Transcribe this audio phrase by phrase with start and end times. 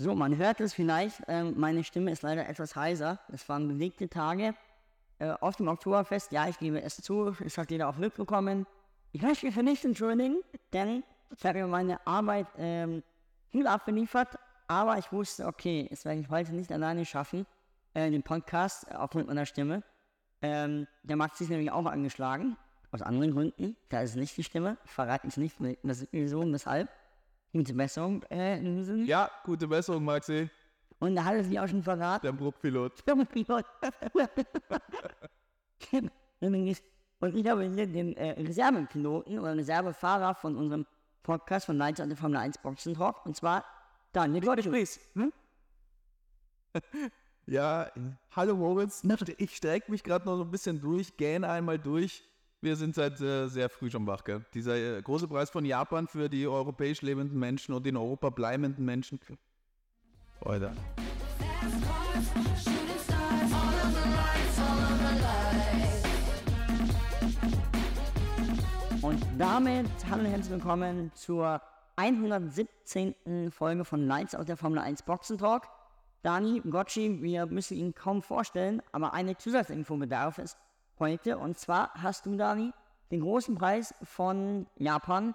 [0.00, 3.18] So, man hört es vielleicht, ähm, meine Stimme ist leider etwas heiser.
[3.32, 4.54] Es waren bewegte Tage
[5.18, 6.30] äh, auf dem Oktoberfest.
[6.30, 8.64] Ja, ich gebe es zu, es hat jeder auch mitbekommen.
[9.10, 10.36] Ich möchte mich für nichts entschuldigen,
[10.72, 11.02] denn
[11.36, 13.02] ich habe meine Arbeit ähm,
[13.48, 14.38] viel abgeliefert,
[14.68, 17.44] aber ich wusste, okay, das werde ich heute nicht alleine schaffen,
[17.94, 19.82] äh, den Podcast äh, aufgrund meiner Stimme.
[20.42, 22.56] Ähm, der Max ist nämlich auch angeschlagen,
[22.92, 23.76] aus anderen Gründen.
[23.88, 25.56] Da ist nicht die Stimme, ich verrate es nicht,
[26.12, 26.88] wieso und weshalb.
[27.52, 28.22] Gute Besserung.
[28.24, 29.04] Äh, Sinne.
[29.04, 30.50] Ja, gute Besserung, Maxi.
[30.98, 32.26] Und da hat er sich auch schon verraten.
[32.26, 33.04] Der Bruchpilot.
[33.32, 33.64] Pilot.
[37.20, 40.86] Und ich habe hier den äh, Reservepiloten oder Reservefahrer von unserem
[41.22, 43.26] Podcast von Leiter an der Formel 1 Boxen Talk.
[43.26, 43.64] Und zwar
[44.12, 44.88] Daniel Gottschalk.
[45.14, 45.32] Hm?
[47.46, 47.90] Ja,
[48.32, 49.02] hallo Moritz.
[49.38, 52.22] Ich strecke mich gerade noch so ein bisschen durch, gähne einmal durch.
[52.60, 54.44] Wir sind seit äh, sehr früh schon wach, gell?
[54.52, 58.84] Dieser äh, große Preis von Japan für die europäisch lebenden Menschen und in Europa bleibenden
[58.84, 59.20] Menschen.
[60.44, 60.72] Heute.
[69.02, 71.62] Und damit hallo und herzlich willkommen zur
[71.94, 73.52] 117.
[73.52, 75.68] Folge von Lights aus der Formel 1 Boxen Talk.
[76.24, 80.56] Dani, Gotchi, wir müssen ihn kaum vorstellen, aber eine Zusatzinfo bedarf es
[81.00, 81.38] heute.
[81.38, 82.72] Und zwar hast du, Dani,
[83.10, 85.34] den großen Preis von Japan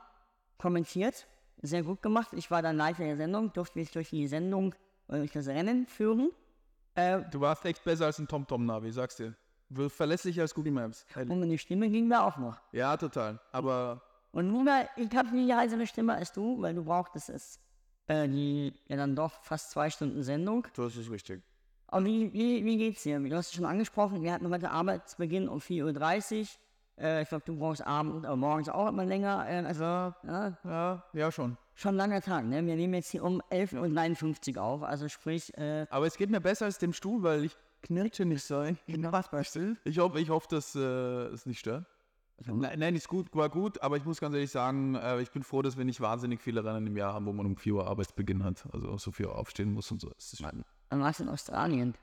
[0.58, 1.28] kommentiert.
[1.62, 2.30] Sehr gut gemacht.
[2.34, 4.76] Ich war dann live in der Sendung, durfte mich durch die Sendung,
[5.08, 6.32] äh, durch das Rennen führen.
[6.96, 9.36] Äh, du warst echt besser als ein TomTom-Navi, sagst du.
[9.90, 11.06] Verlässlicher als Google Maps.
[11.16, 12.60] Und meine Stimme ging mir auch noch.
[12.72, 13.40] Ja, total.
[13.52, 14.04] Aber.
[14.32, 17.60] Und nur, ich habe nie eine Stimme als du, weil du brauchtest es.
[18.08, 20.68] Äh, die ja dann doch fast zwei Stunden Sendung.
[20.76, 21.42] Das ist richtig.
[21.94, 23.20] Aber wie, wie, wie geht's dir?
[23.20, 26.48] Du hast es schon angesprochen, wir hatten heute Arbeitsbeginn um 4.30 Uhr.
[26.98, 29.46] Äh, ich glaube, du brauchst abends, äh, morgens auch immer länger.
[29.48, 31.56] Äh, also, ja, ja, ja, schon.
[31.76, 32.66] Schon ein langer Tag, ne?
[32.66, 35.56] Wir nehmen jetzt hier um 11.59 Uhr auf, also sprich.
[35.56, 38.80] Äh, Aber es geht mir besser als dem Stuhl, weil ich knirsche nicht sein.
[38.88, 39.12] Genau.
[39.12, 39.78] Was weißt du?
[39.84, 41.86] Ich hoffe, ich hoffe, dass äh, es nicht stört.
[42.46, 45.44] Nein, nein, ist gut, war gut, aber ich muss ganz ehrlich sagen, äh, ich bin
[45.44, 47.88] froh, dass wir nicht wahnsinnig viele Rennen im Jahr haben, wo man um 4 Uhr
[47.88, 48.66] Arbeitsbeginn hat.
[48.74, 50.10] Also so 4 Uhr aufstehen muss und so.
[50.10, 50.44] Das ist
[50.94, 51.96] dann warst du in Australien.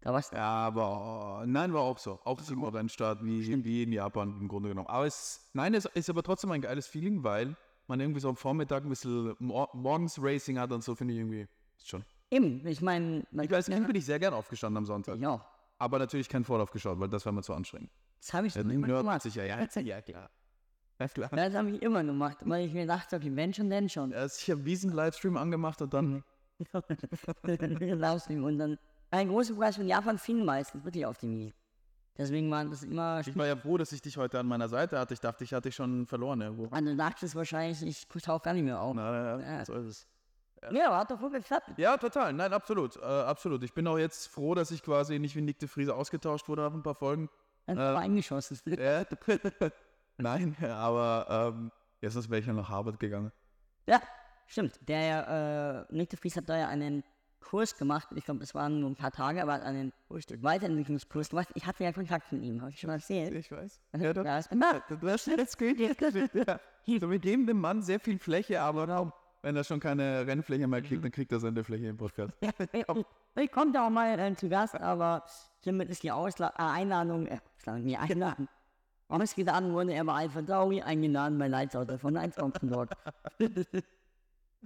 [0.00, 0.36] Da warst du.
[0.36, 2.18] Ja, aber nein, war auch so.
[2.24, 4.88] Auch so ein Rennstart wie, wie in Japan im Grunde genommen.
[4.88, 7.56] Aber es, nein, es ist aber trotzdem ein geiles Feeling, weil
[7.86, 11.20] man irgendwie so am Vormittag ein bisschen mor morgens Racing hat und so, finde ich
[11.20, 11.46] irgendwie
[11.76, 12.04] ist schon.
[12.30, 13.24] Eben, ich meine.
[13.30, 15.20] Ich weiß nicht, bin ich sehr gern aufgestanden am Sonntag.
[15.20, 15.46] Ja.
[15.78, 17.90] Aber natürlich kein Vorlauf geschaut, weil das wäre mir zu anstrengend.
[18.18, 19.22] Das habe ich ja, immer gemacht.
[19.22, 20.30] Sicher, ja, ja, klar.
[20.98, 24.10] Das habe ich immer gemacht, weil ich mir dachte, okay, wenn schon, denn schon.
[24.10, 26.24] Ja, ich habe diesen Livestream angemacht und dann.
[27.42, 28.78] Livestream und dann.
[29.10, 31.54] Ein großer Preis von Japan fing meistens wirklich auf die Mie.
[32.16, 33.20] Deswegen waren das immer.
[33.20, 35.14] Ich war ja froh, dass ich dich heute an meiner Seite hatte.
[35.14, 36.68] Ich dachte, ich hatte dich schon verloren irgendwo.
[36.68, 38.94] Also du dachtest wahrscheinlich, ich tauche gar nicht mehr auf.
[38.94, 39.64] Na, na, ja.
[39.64, 40.08] so ist es.
[40.72, 41.72] Ja, hat doch wohl geklappt.
[41.76, 42.32] Ja, total.
[42.32, 42.96] Nein, absolut.
[42.96, 43.62] Äh, absolut.
[43.64, 46.62] Ich bin auch jetzt froh, dass ich quasi nicht wie Nick de Friese ausgetauscht wurde
[46.62, 47.28] nach ein paar Folgen.
[47.66, 48.58] Paar äh, eingeschossen.
[48.78, 49.04] Ja,
[50.16, 53.32] Nein, aber ähm, jetzt ist welcher nach Harvard gegangen.
[53.86, 54.00] Ja,
[54.46, 54.78] stimmt.
[54.88, 57.02] Der äh, Nick de Vries hat da ja einen
[57.40, 58.08] Kurs gemacht.
[58.14, 61.48] Ich glaube, es waren nur ein paar Tage, aber hat einen Weiterentwicklungskurs gemacht.
[61.54, 63.34] Ich hatte ja Kontakt mit ihm, habe ich schon mal erzählt.
[63.34, 63.80] Ich weiß.
[63.98, 66.00] Ja, das, ja, das, das, das geht jetzt.
[66.34, 66.60] Ja.
[67.00, 69.12] So, wir geben dem Mann sehr viel Fläche, aber
[69.42, 72.32] wenn er schon keine Rennfläche mehr kriegt, dann kriegt er seine Fläche im Podcast.
[72.42, 75.24] Ja, ich komme da auch mal äh, zu Gast, aber
[75.60, 77.38] hiermit ist die Ausla äh, Einladung, äh,
[77.80, 78.48] die Einladung
[79.08, 82.90] Ausgeladen wurde er bei Alpha Tauri, eingeladen bei Lightsout von 1 dort.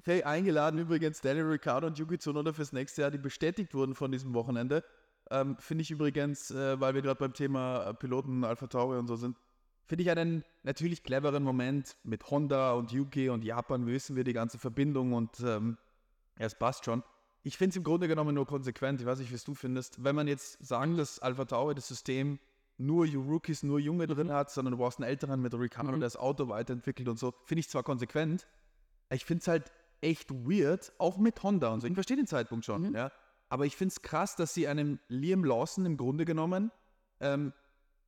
[0.04, 4.12] hey, eingeladen übrigens Daniel Ricciardo und Yuki Tsunoda fürs nächste Jahr, die bestätigt wurden von
[4.12, 4.84] diesem Wochenende.
[5.30, 9.16] Ähm, finde ich übrigens, äh, weil wir gerade beim Thema Piloten Alpha Tauri und so
[9.16, 9.36] sind,
[9.86, 14.32] finde ich einen natürlich cleveren Moment mit Honda und Yuki und Japan wissen wir die
[14.32, 15.76] ganze Verbindung und ähm,
[16.38, 17.02] ja, es passt schon.
[17.42, 19.00] Ich finde es im Grunde genommen nur konsequent.
[19.00, 20.02] Ich weiß nicht, wie du findest.
[20.02, 22.38] Wenn man jetzt sagen, dass Alpha Tauri das System
[22.76, 26.00] nur Rookies, nur Junge drin hat, sondern du brauchst einen Älteren mit Ricardo, mhm.
[26.00, 27.34] der das Auto weiterentwickelt und so.
[27.44, 28.46] Finde ich zwar konsequent,
[29.10, 31.86] ich finde es halt echt weird, auch mit Honda und so.
[31.86, 32.94] Ich verstehe den Zeitpunkt schon, mhm.
[32.94, 33.12] ja.
[33.48, 36.70] Aber ich finde es krass, dass sie einem Liam Lawson im Grunde genommen
[37.20, 37.52] ähm,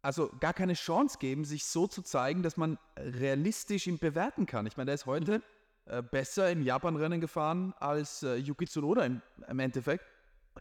[0.03, 4.67] also gar keine Chance geben, sich so zu zeigen, dass man realistisch ihn bewerten kann.
[4.67, 5.43] Ich meine, der ist heute
[5.87, 10.05] äh, besser im Japan-Rennen gefahren als äh, Yuki Tsunoda im, im Endeffekt.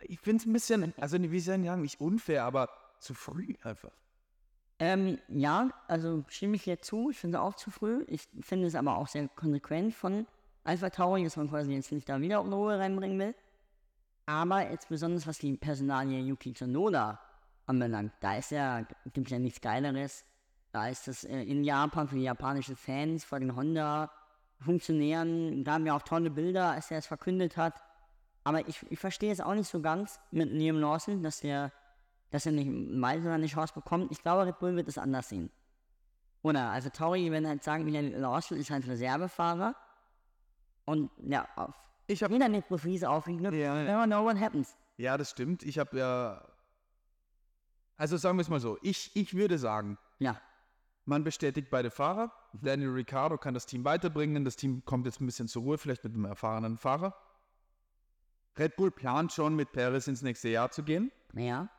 [0.03, 3.55] Ich finde es ein bisschen, also wie soll ich sagen, nicht unfair, aber zu früh
[3.63, 3.91] einfach.
[4.79, 7.09] Ähm, ja, also stimme ich dir zu.
[7.09, 8.05] Ich finde es auch zu früh.
[8.07, 10.25] Ich finde es aber auch sehr konsequent von
[10.63, 13.35] Alpha Tauri, dass man quasi jetzt nicht da wieder auf Ruhe reinbringen will.
[14.25, 17.19] Aber jetzt besonders was die Personalie Yuki Tsunoda
[17.65, 20.23] anbelangt, da ist ja, gibt ja nichts Geileres.
[20.71, 25.85] Da ist das äh, in Japan für die japanischen Fans, vor den Honda-Funktionären, da haben
[25.85, 27.81] wir auch tolle Bilder, als er es verkündet hat.
[28.43, 31.71] aber ich, ich verstehe es auch nicht so ganz mit Liam Lawson, dass der,
[32.29, 32.69] dass er nicht
[33.01, 34.11] weiter eine Chance bekommt.
[34.11, 35.49] Ich glaube, Red Bull wird es anders sehen.
[36.43, 39.75] Oder, also Tauri, wenn halt sagen, Liam Lawson ist halt Reservefahrer.
[40.89, 41.75] Und ja, auf
[42.07, 43.43] Ich habe jeder mit Profis aufliegen.
[43.45, 43.83] Ja, ja.
[43.83, 44.75] Never know what happens.
[44.97, 45.61] Ja, das stimmt.
[45.63, 46.47] Ich habe ja.
[47.95, 48.77] Also sagen wir es mal so.
[48.81, 50.41] Ich, ich würde sagen, Ja,
[51.05, 52.31] man bestätigt beide Fahrer.
[52.53, 54.43] Daniel Ricciardo kann das Team weiterbringen.
[54.45, 57.15] Das Team kommt jetzt ein bisschen zur Ruhe, vielleicht mit einem erfahrenen Fahrer.
[58.57, 61.11] Red Bull plant schon, mit Perez ins nächste Jahr zu gehen.
[61.33, 61.69] ja.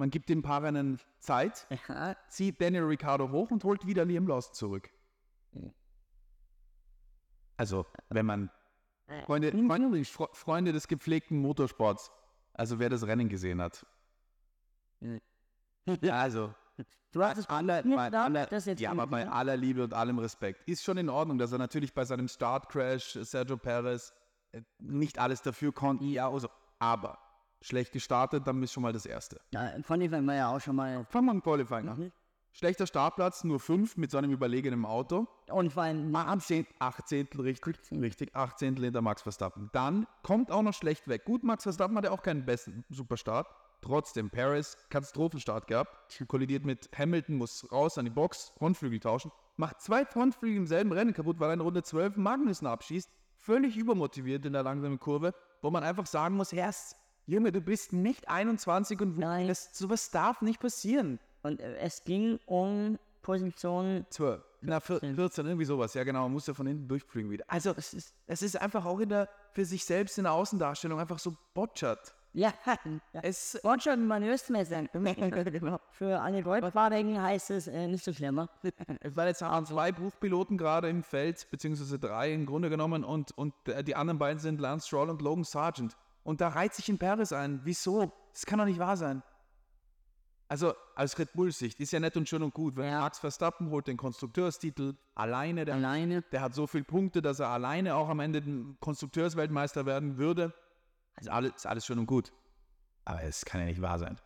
[0.00, 2.14] Man gibt den Paarern Zeit, ja.
[2.28, 4.90] zieht Daniel Ricciardo hoch und holt wieder Liam Lawson zurück.
[5.52, 5.72] Mhm.
[7.58, 8.50] Also, wenn man
[9.26, 12.10] Freunde, Freunde, Fre- Freunde des gepflegten Motorsports,
[12.54, 13.84] also wer das Rennen gesehen hat.
[16.02, 16.54] Ja, also,
[17.12, 20.18] Du hast es aller, bei aller, dass jetzt ja, aber bei aller Liebe und allem
[20.18, 24.12] Respekt ist schon in Ordnung, dass er natürlich bei seinem Startcrash Sergio Perez
[24.52, 26.04] äh, nicht alles dafür konnte.
[26.04, 27.18] Ja, also, aber
[27.62, 29.40] schlecht gestartet, dann ist schon mal das Erste.
[29.52, 31.04] Ja, Qualifying war ja auch schon mal.
[31.06, 31.98] Fangen wir dem Qualifying an.
[31.98, 32.12] Mhm.
[32.52, 35.28] Schlechter Startplatz, nur fünf mit seinem überlegenen Auto.
[35.50, 39.70] Und vor allem, 18, 18 richtig, richtig, 18 hinter Max Verstappen.
[39.72, 41.24] Dann kommt auch noch schlecht weg.
[41.24, 43.46] Gut, Max Verstappen hatte auch keinen besten Superstart.
[43.80, 46.20] Trotzdem, Paris, Katastrophenstart gehabt.
[46.26, 49.30] Kollidiert mit Hamilton, muss raus an die Box, Frontflügel tauschen.
[49.56, 53.10] Macht zwei Frontflügel im selben Rennen kaputt, weil er in Runde 12 Magnussen abschießt.
[53.36, 56.96] Völlig übermotiviert in der langsamen Kurve, wo man einfach sagen muss, erst,
[57.26, 59.46] Junge, du bist nicht 21 und Nein.
[59.46, 61.20] das, sowas darf nicht passieren.
[61.42, 64.42] Und äh, es ging um Position 12.
[64.62, 65.94] Na, 14, 14, irgendwie sowas.
[65.94, 66.22] Ja, genau.
[66.22, 67.44] Man muss ja von hinten durchfliegen wieder.
[67.46, 70.98] Also, es ist, es ist einfach auch in der, für sich selbst in der Außendarstellung
[70.98, 72.14] einfach so botschert.
[72.34, 72.52] Ja,
[73.22, 74.84] Es, wollte schon Manöversmesser.
[75.90, 78.46] Für alle Goldfahrwegen heißt es äh, nicht so schlimm.
[79.00, 83.54] es waren jetzt zwei Buchpiloten gerade im Feld, beziehungsweise drei im Grunde genommen, und, und
[83.66, 85.96] äh, die anderen beiden sind Lance Stroll und Logan Sargent.
[86.22, 87.60] Und da reiht sich in Paris ein.
[87.64, 88.12] Wieso?
[88.32, 89.22] Das kann doch nicht wahr sein.
[90.50, 92.76] Also, aus Red Bull Sicht ist ja nett und schön und gut.
[92.76, 93.00] Wenn Ja.
[93.00, 96.22] Max Verstappen holt den Konstrukteurstitel alleine, der Alleine.
[96.32, 100.54] Der hat so viele Punkte, dass er alleine auch am Ende den Konstrukteursweltmeister werden würde.
[101.16, 102.32] Also alles, ist alles schön und gut.
[103.04, 104.18] Aber es kann ja nicht wahr sein.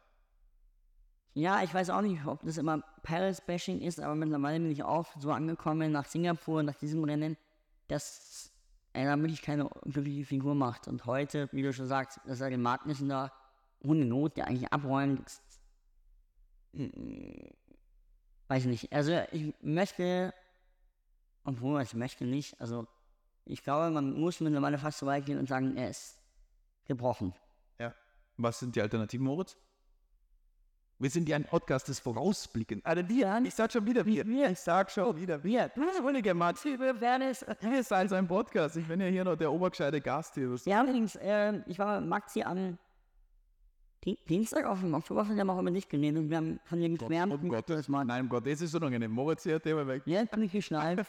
[1.34, 5.06] Ja, ich weiß auch nicht, ob das immer Paris-Bashing ist, aber mittlerweile bin ich auch
[5.18, 7.36] so angekommen nach Singapur, nach diesem Rennen,
[7.88, 8.52] dass
[8.92, 10.88] er da wirklich keine glückliche Figur macht.
[10.88, 13.32] Und heute, wie du schon sagst, dass er den Magnussen da
[13.80, 15.24] ohne Not, der eigentlich abräumt,
[18.48, 18.92] weiß nicht.
[18.92, 20.32] Also ich möchte,
[21.44, 22.86] obwohl ich möchte nicht, also
[23.44, 26.18] ich glaube, man muss mittlerweile fast so weit gehen und sagen, er ist
[26.86, 27.34] gebrochen.
[27.78, 27.94] Ja.
[28.36, 29.56] Was sind die Alternativen, Moritz?
[30.98, 32.80] Wir sind ja ein Podcast des Vorausblicken.
[32.84, 34.24] Also wir, ich sag schon wieder wir.
[34.50, 35.68] Ich sag schon wieder wir.
[35.70, 36.80] Du Entschuldige, Martin.
[36.80, 38.76] Es ist also ein Podcast.
[38.76, 40.54] Ich bin ja hier noch der obergescheite Gast hier.
[40.64, 42.78] Ja, allerdings, äh, ich war Maxi am
[44.04, 46.80] Di- Dienstag auf dem Oktoberfest, haben wir auch über dich geredet und wir haben von
[46.80, 47.32] dir geschwärmt.
[47.34, 48.06] Um Gottes Willen.
[48.08, 49.10] Nein, um Gott, das ist so unangenehm.
[49.12, 50.02] Moritz hier, Thema weg.
[50.06, 51.06] Ja, bin ich geschnallt.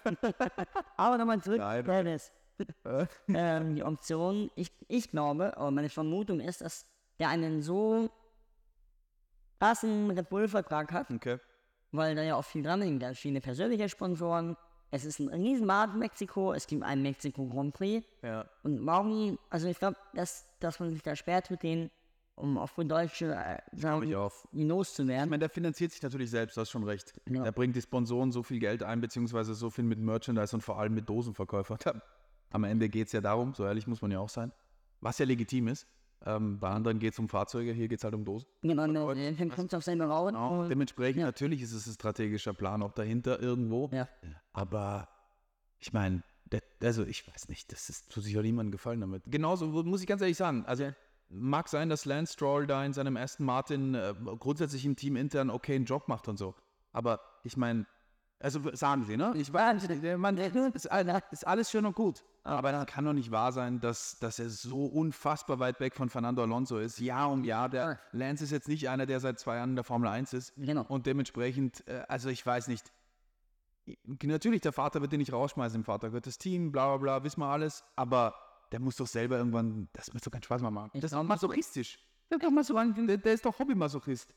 [0.98, 1.60] Aber nochmal zurück.
[1.60, 2.18] Äh,
[3.34, 6.86] ähm, die Option, ich, ich glaube, oder meine Vermutung ist, dass
[7.19, 8.10] der einen so
[9.60, 11.40] krassen Red Bull-Vertrag hat, Okay.
[11.92, 13.01] weil da ja auch viel dran hängt.
[13.01, 14.56] Da viele persönliche Sponsoren.
[14.92, 16.54] Es ist ein Riesenmarkt in Mexiko.
[16.54, 18.06] Es gibt einen Mexiko Grand Prix.
[18.22, 18.45] Ja.
[18.63, 21.90] Und warum, also ich glaube, dass, dass man sich da schwer tut, den,
[22.35, 24.33] um auf gut Deutsch äh, Ich auch.
[24.52, 24.71] ihn
[25.25, 27.13] Ich meine, der finanziert sich natürlich selbst, du hast schon recht.
[27.30, 27.44] Ja.
[27.45, 30.80] Er bringt die Sponsoren so viel Geld ein, beziehungsweise so viel mit Merchandise und vor
[30.80, 31.78] allem mit Dosenverkäufern.
[32.52, 34.52] Am Ende geht es ja darum, so ehrlich muss man ja auch sein,
[35.02, 35.87] was ja legitim ist.
[36.25, 38.47] Ähm, bei anderen geht es um Fahrzeuge, hier geht es halt um Dosen.
[38.61, 40.33] Genau, äh, dann kommt es auf seine Raum.
[40.59, 43.90] und- Dementsprechend, natürlich ist es ein strategischer Plan auch dahinter irgendwo.
[43.92, 44.07] Ja.
[44.54, 45.09] Aber
[45.80, 46.23] ich meine,
[46.81, 49.23] also ich weiß nicht, das ist, tut sich ja niemandem gefallen damit.
[49.25, 50.63] Genauso muss ich ganz ehrlich sagen.
[50.66, 50.94] Also
[51.33, 55.49] mag sein, dass Lance Stroll da in seinem Aston Martin äh, grundsätzlich im Team intern
[55.49, 56.56] okay einen Job macht und so.
[56.92, 57.85] Aber ich meine,
[58.40, 59.33] also sagen sie, ne?
[59.35, 60.85] Ich weiß, der ist,
[61.31, 62.23] ist alles schön und gut.
[62.44, 66.09] Aber das kann doch nicht wahr sein, dass, dass er so unfassbar weit weg von
[66.09, 66.99] Fernando Alonso ist.
[66.99, 67.69] Jahr um Jahr.
[67.69, 70.54] Der Lance ist jetzt nicht einer, der seit zwei Jahren in der Formel 1 ist.
[70.57, 70.83] Genau.
[70.90, 72.92] Und dementsprechend, äh, also ich weiß nicht.
[74.21, 77.23] Natürlich, der Vater wird den nicht rausschmeißen, im Vater gehört das Team, bla bla bla,
[77.23, 77.83] wissen wir alles.
[77.95, 78.33] Aber
[78.73, 80.89] der muss doch selber irgendwann, das muss doch keinen Spaß mehr machen.
[80.95, 81.99] Das ist doch masochistisch.
[82.31, 84.33] Der, kann mal so an- der, der ist doch Hobbymasochist.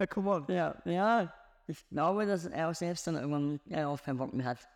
[0.00, 0.46] Ja, come on.
[0.48, 1.32] Ja, ja,
[1.66, 4.66] ich glaube, dass er auch selbst dann irgendwann ja, auch keinen Bock mehr hat.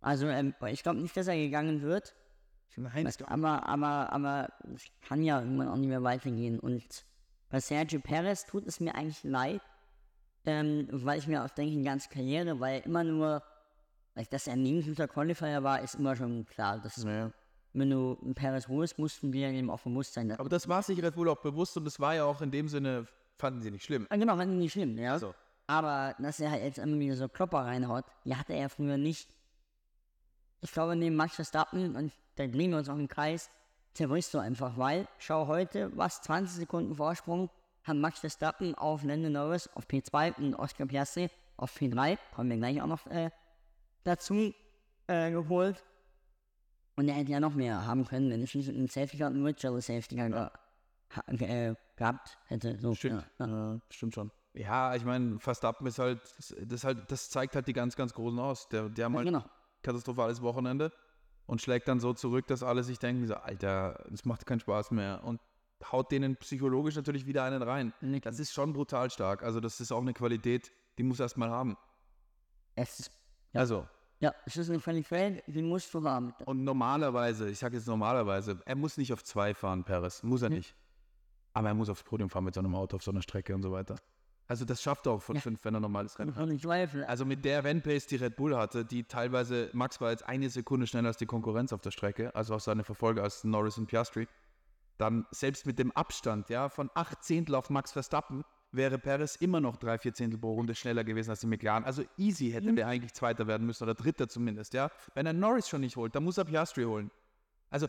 [0.00, 2.16] Also, ähm, ich glaube nicht, dass er gegangen wird.
[2.74, 6.58] Nein, du, aber, aber, aber es kann ja irgendwann auch nicht mehr weitergehen.
[6.58, 7.04] Und
[7.48, 9.60] bei Sergio Perez tut es mir eigentlich leid,
[10.46, 13.42] ähm, weil ich mir auch denke, die ganze Karriere, weil immer nur,
[14.14, 16.78] weil dass er ein guter Qualifier war, ist immer schon klar.
[16.82, 20.30] Das ist, wenn du einen Perez holst, mussten wir ihm auch bewusst sein.
[20.32, 22.68] Aber das war sich Red Bull auch bewusst und das war ja auch in dem
[22.68, 23.06] Sinne,
[23.38, 24.06] fanden sie nicht schlimm.
[24.10, 25.18] Ah, genau, wenn nicht schlimm, ja.
[25.18, 25.34] So.
[25.66, 29.28] Aber dass er halt jetzt immer wieder so Klopper reinhaut, die hatte er früher nicht.
[30.60, 33.50] Ich glaube, neben Max Verstappen, und da drehen wir uns auch im Kreis,
[33.94, 37.50] zerbrichst du einfach, weil, schau heute, was, 20 Sekunden Vorsprung
[37.84, 42.56] haben Max Verstappen auf Lando Norris auf P2 und Oscar Piastri auf P3, kommen wir
[42.58, 43.30] gleich auch noch äh,
[44.04, 44.54] dazu,
[45.06, 45.84] äh, geholt.
[46.96, 49.44] Und er hätte ja noch mehr haben können, wenn es nicht einen Safety und einen
[49.44, 50.52] Virtual Safety ge- ha-
[51.28, 52.78] ge- äh, gehabt hätte.
[52.78, 53.24] So, Stimmt.
[53.38, 53.80] Ja, ja.
[53.90, 54.30] Stimmt schon.
[54.54, 58.12] Ja, ich meine, Verstappen ist halt, das, ist halt, das zeigt halt die ganz, ganz
[58.12, 58.68] Großen aus.
[58.68, 59.44] Der, die haben halt genau.
[59.82, 60.92] katastrophales Wochenende
[61.46, 64.90] und schlägt dann so zurück, dass alle sich denken, so, Alter, das macht keinen Spaß
[64.90, 65.24] mehr.
[65.24, 65.40] Und
[65.90, 67.94] haut denen psychologisch natürlich wieder einen rein.
[68.22, 69.42] Das ist schon brutal stark.
[69.42, 71.78] Also das ist auch eine Qualität, die muss erst mal haben.
[72.74, 73.10] Es
[73.52, 73.86] ist, Also,
[74.20, 76.34] ja, es ist eine Qualität, die musst du haben.
[76.46, 80.22] und normalerweise, ich sage jetzt normalerweise, er muss nicht auf zwei fahren, Perez.
[80.22, 80.74] Muss er nicht.
[81.54, 83.62] Aber er muss aufs Podium fahren mit so einem Auto auf so einer Strecke und
[83.62, 83.96] so weiter.
[84.48, 85.42] Also das schafft er auch von Ja.
[85.42, 87.08] fünf, wenn er normales Rennen hat.
[87.08, 90.86] Also mit der Rennpace, die Red Bull hatte, die teilweise, Max war jetzt eine Sekunde
[90.86, 94.28] schneller als die Konkurrenz auf der Strecke, also auch seine Verfolger als Norris und Piastri,
[94.98, 99.60] dann selbst mit dem Abstand ja, von acht Zehntel auf Max Verstappen wäre Perez immer
[99.60, 101.84] noch drei, vier Zehntel pro Runde schneller gewesen als die McLaren.
[101.84, 104.72] Also easy hätte der eigentlich Zweiter werden müssen oder Dritter zumindest.
[104.72, 104.90] Ja?
[105.14, 107.10] Wenn er Norris schon nicht holt, dann muss er Piastri holen.
[107.70, 107.86] Also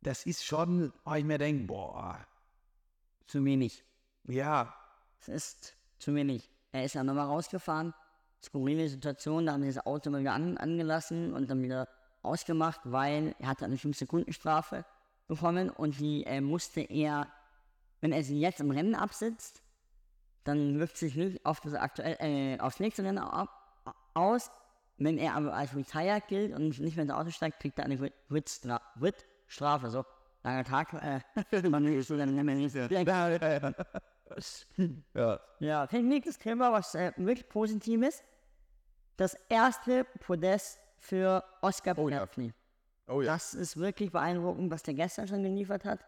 [0.00, 2.26] das ist schon, wo ich mir denke, boah,
[3.26, 3.84] zu wenig.
[4.24, 4.74] ja,
[5.20, 6.50] Es ist zu wenig.
[6.72, 7.94] Er ist ja nochmal rausgefahren.
[8.42, 11.88] Skurrile Situation, da haben sie das Auto mal wieder an, angelassen und dann wieder
[12.22, 14.84] ausgemacht, weil er hatte eine 5-Sekunden-Strafe
[15.26, 17.28] bekommen und die äh, musste er,
[18.00, 19.62] wenn er sie jetzt im Rennen absitzt,
[20.46, 23.50] dann wirkt sich nicht auf das aktuell, äh, aufs nächste Rennen ab,
[24.14, 24.50] aus.
[24.98, 28.00] Wenn er aber als retired gilt und nicht mehr ins Auto steigt, kriegt er eine
[28.28, 29.90] Wit-Strafe.
[29.90, 30.04] So,
[30.42, 30.94] langer Tag.
[30.94, 32.54] Äh, man ist so dann nicht mehr
[35.14, 38.24] ja, ja, nächstes Thema, was äh, wirklich positiv ist.
[39.16, 42.52] Das erste Podest für Oscar Piastri.
[43.06, 43.34] oh ja.
[43.34, 46.00] Das ist wirklich beeindruckend, was der gestern schon geliefert hat.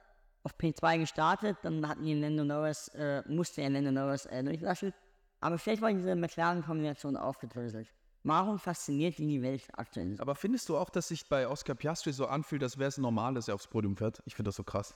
[0.45, 4.95] Auf P2 gestartet, dann hatten die Lando Norris, äh, musste er Lando Norris äh, durchlassen.
[5.41, 7.93] Aber vielleicht war diese McLaren-Kombination aufgedröselt.
[8.25, 10.17] Warum fasziniert ihn die Welt aktuell?
[10.19, 13.35] Aber findest du auch, dass sich bei Oscar Piastri so anfühlt, als wäre es normal,
[13.35, 14.23] dass er aufs Podium fährt?
[14.27, 14.95] Ich finde das so krass.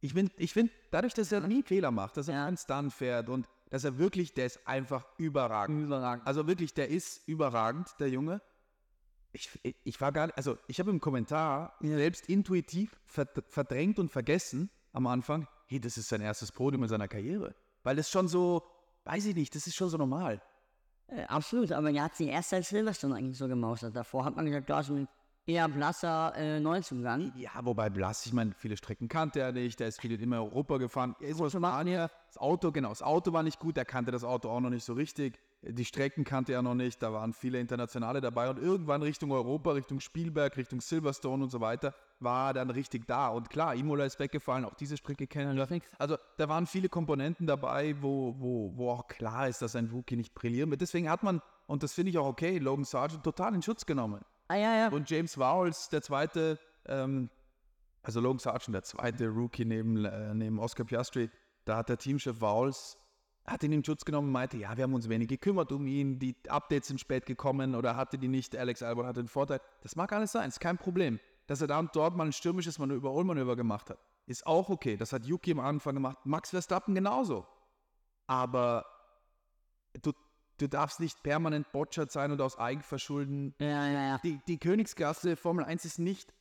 [0.00, 2.46] Ich finde, ich find, dadurch, dass er nie Fehler macht, dass er Ja.
[2.46, 5.82] einen Stunt fährt und dass er wirklich, der ist einfach überragend.
[5.84, 6.26] Überragend.
[6.26, 8.40] Also wirklich, der ist überragend, der Junge.
[9.32, 13.98] Ich, ich, ich war gar nicht, also ich habe im Kommentar selbst intuitiv verd- verdrängt
[13.98, 17.54] und vergessen am Anfang, hey, das ist sein erstes Podium in seiner Karriere.
[17.82, 18.62] Weil das schon so,
[19.04, 20.40] weiß ich nicht, das ist schon so normal.
[21.08, 23.96] Äh, absolut, aber er hat sie erst als Silverstone eigentlich so gemaustert.
[23.96, 25.08] Davor hat man gesagt, da ist ein
[25.46, 27.32] eher blasser äh, Neuzugang.
[27.36, 30.76] Ja, wobei Blass, ich meine, viele Strecken kannte er nicht, der ist viel immer Europa
[30.76, 31.16] gefahren.
[31.20, 32.10] Er ist aus Spanier.
[32.26, 34.84] Das Auto, genau, das Auto war nicht gut, er kannte das Auto auch noch nicht
[34.84, 35.38] so richtig.
[35.62, 39.72] Die Strecken kannte er noch nicht, da waren viele Internationale dabei und irgendwann Richtung Europa,
[39.72, 43.28] Richtung Spielberg, Richtung Silverstone und so weiter, war er dann richtig da.
[43.28, 45.80] Und klar, Imola ist weggefallen, auch diese Strecke kennen wir.
[45.98, 50.14] Also da waren viele Komponenten dabei, wo, wo, wo auch klar ist, dass ein Rookie
[50.14, 50.80] nicht brillieren wird.
[50.80, 54.24] Deswegen hat man, und das finde ich auch okay, Logan Sargent total in Schutz genommen.
[54.46, 54.88] Ah ja, ja.
[54.90, 57.30] Und James Vowles, der zweite, ähm,
[58.04, 61.30] also Logan Sargent, der zweite Rookie neben, äh, neben Oscar Piastri,
[61.64, 62.96] da hat der Teamchef Vowles,
[63.50, 66.18] hat ihn in Schutz genommen und meinte, ja, wir haben uns wenig gekümmert um ihn,
[66.18, 69.60] die Updates sind spät gekommen oder hatte die nicht, Alex Albon hatte den Vorteil.
[69.82, 71.18] Das mag alles sein, ist kein Problem.
[71.46, 74.96] Dass er da und dort mal ein stürmisches Manöver, Überholmanöver gemacht hat, ist auch okay.
[74.98, 77.46] Das hat Yuki am Anfang gemacht, Max Verstappen genauso.
[78.26, 78.84] Aber
[80.02, 80.12] du,
[80.58, 84.18] du darfst nicht permanent botschert sein und aus Eigenverschulden Ja, ja, ja.
[84.22, 86.34] die, die Königsklasse Formel 1 ist nicht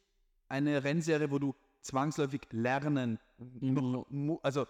[0.49, 4.65] eine Rennserie, wo du zwangsläufig lernen, mu- also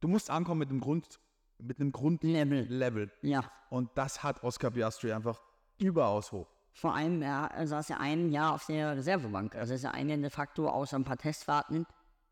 [0.00, 1.18] du musst ankommen mit einem Grund,
[1.58, 2.66] mit einem Grundlevel.
[2.68, 3.10] Level.
[3.22, 3.44] Ja.
[3.70, 5.40] Und das hat Oscar Piastri einfach
[5.78, 6.48] überaus hoch.
[6.72, 9.54] Vor allem, er saß ja ein Jahr auf der Reservebank.
[9.54, 11.86] Also ist er ein Jahr de facto außer ein paar Testfahrten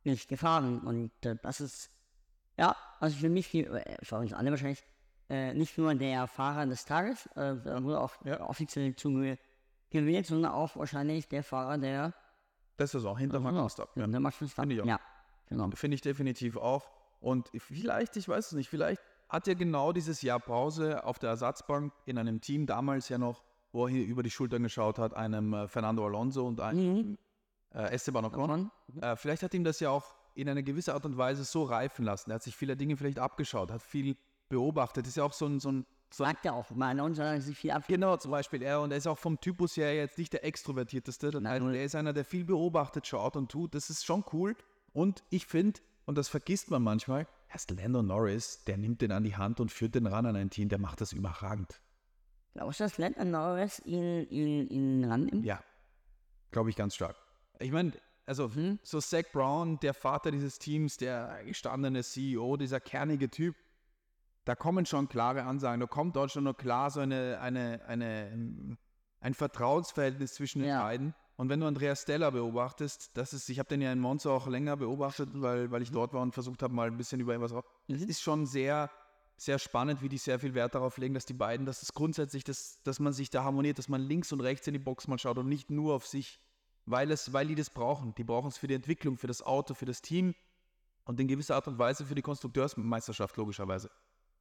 [0.05, 0.81] nicht gefahren.
[0.81, 1.91] Und äh, das ist,
[2.59, 4.83] ja, also für mich, äh, für uns alle wahrscheinlich,
[5.31, 8.41] äh, nicht nur der Fahrer des Tages, äh, wurde auch Ja.
[8.49, 9.11] offiziell zu
[9.91, 12.12] gewählt, sondern auch wahrscheinlich der Fahrer der,
[12.79, 14.11] Das ist auch hinter Max Verstappen.
[14.11, 14.71] der Max Verstappen.
[14.71, 14.87] Finde ich auch.
[14.87, 15.00] Ja,
[15.49, 15.71] genau.
[15.76, 16.91] Finde ich definitiv auch.
[17.21, 19.00] Und vielleicht, ich weiß es nicht, vielleicht
[19.33, 23.43] hat er genau dieses Jahr Pause auf der Ersatzbank in einem Team damals ja noch,
[23.73, 27.19] wo er hier über die Schultern geschaut hat, einem äh, Fernando Alonso und einem Mhm.
[27.75, 28.71] äh, Esteban Ocon.
[28.91, 29.03] Ocon.
[29.03, 32.05] Äh, vielleicht hat ihm das ja auch in einer gewissen Art und Weise so reifen
[32.05, 32.31] lassen.
[32.31, 34.17] Er hat sich viele Dinge vielleicht abgeschaut, hat viel
[34.51, 35.07] beobachtet.
[35.07, 36.71] Ist ja auch so ein, so ein, Sagt er auch.
[36.73, 37.85] Mal und sich viel ab.
[37.89, 38.83] Genau, zum Beispiel er.
[38.83, 41.41] Und er ist auch vom Typus her jetzt nicht der Extrovertierteste.
[41.43, 43.75] Also er ist einer, der viel beobachtet, schaut und tut.
[43.75, 44.55] Das ist schon cool.
[44.93, 49.25] Und ich finde, und das vergisst man manchmal, erst Lando Norris, der nimmt den an
[49.25, 51.80] die Hand und führt den ran an ein Team, der macht das überragend.
[52.54, 55.44] Glaubst du, dass Lando Norris ihn, ihn, ihn rannimmt?
[55.44, 55.62] Ja,
[56.50, 57.16] glaube ich ganz stark.
[57.61, 57.92] Ich meine,
[58.26, 58.78] also Mhm.
[58.82, 63.56] so Zach Brown, der Vater dieses Teams, der gestandene CEO, dieser kernige Typ,
[64.44, 65.80] da kommen schon klare Ansagen.
[65.80, 68.76] Da kommt dort schon noch klar so eine, eine, eine,
[69.21, 70.82] ein Vertrauensverhältnis zwischen den Ja.
[70.82, 71.14] beiden.
[71.43, 74.47] Und wenn du Andreas Stella beobachtest, das ist, ich habe den ja in Monza auch
[74.47, 77.41] länger beobachtet, weil, weil ich dort war und versucht habe, mal ein bisschen über ihn
[77.41, 77.65] was raus.
[77.89, 78.89] Es ist schon sehr,
[79.37, 82.45] sehr spannend, wie die sehr viel Wert darauf legen, dass die beiden, dass es grundsätzlich,
[82.45, 85.19] dass, dass man sich da harmoniert, dass man links und rechts in die Box mal
[85.19, 86.39] schaut und nicht nur auf sich,
[86.87, 88.15] weil, es, weil die das brauchen.
[88.15, 90.37] Die brauchen es für die Entwicklung, für das Auto, für das Team
[91.07, 93.91] und in gewisser Art und Weise für die Konstrukteursmeisterschaft, logischerweise.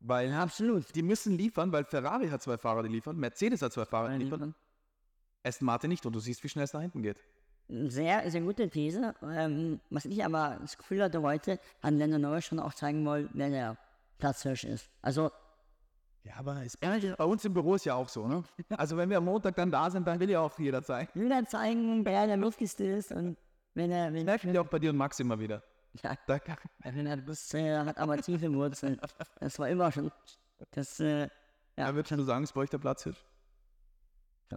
[0.01, 0.93] Weil absolut.
[0.93, 4.23] die müssen liefern, weil Ferrari hat zwei Fahrer, die liefern, Mercedes hat zwei Fahrer, die
[4.23, 4.53] liefern,
[5.43, 7.17] Aston Martin nicht und du siehst, wie schnell es nach hinten geht.
[7.67, 9.15] Sehr, sehr gute These.
[9.23, 13.29] Ähm, was ich aber das Gefühl hatte heute, hat Lando Norris schon auch zeigen wollen,
[13.33, 13.77] wer der
[14.17, 14.89] Platzhirsch ist.
[15.01, 15.31] Also,
[16.23, 18.43] Ja, aber es, bei uns im Büro ist ja auch so, ne?
[18.77, 21.09] Also wenn wir am Montag dann da sind, dann will ja auch jeder zeigen.
[21.13, 23.37] will er zeigen, wer der lustigste ist und
[23.73, 25.63] wenn er, wenn, Merken wir auch bei dir und Max immer wieder.
[26.03, 28.99] ja, Da kann, wenn er das äh, hat aber tiefe Wurzeln.
[29.39, 30.11] Das war immer schon.
[30.71, 31.29] Das, äh,
[31.77, 33.23] ja, würdest du sagen, ist bei euch der Platzhirsch?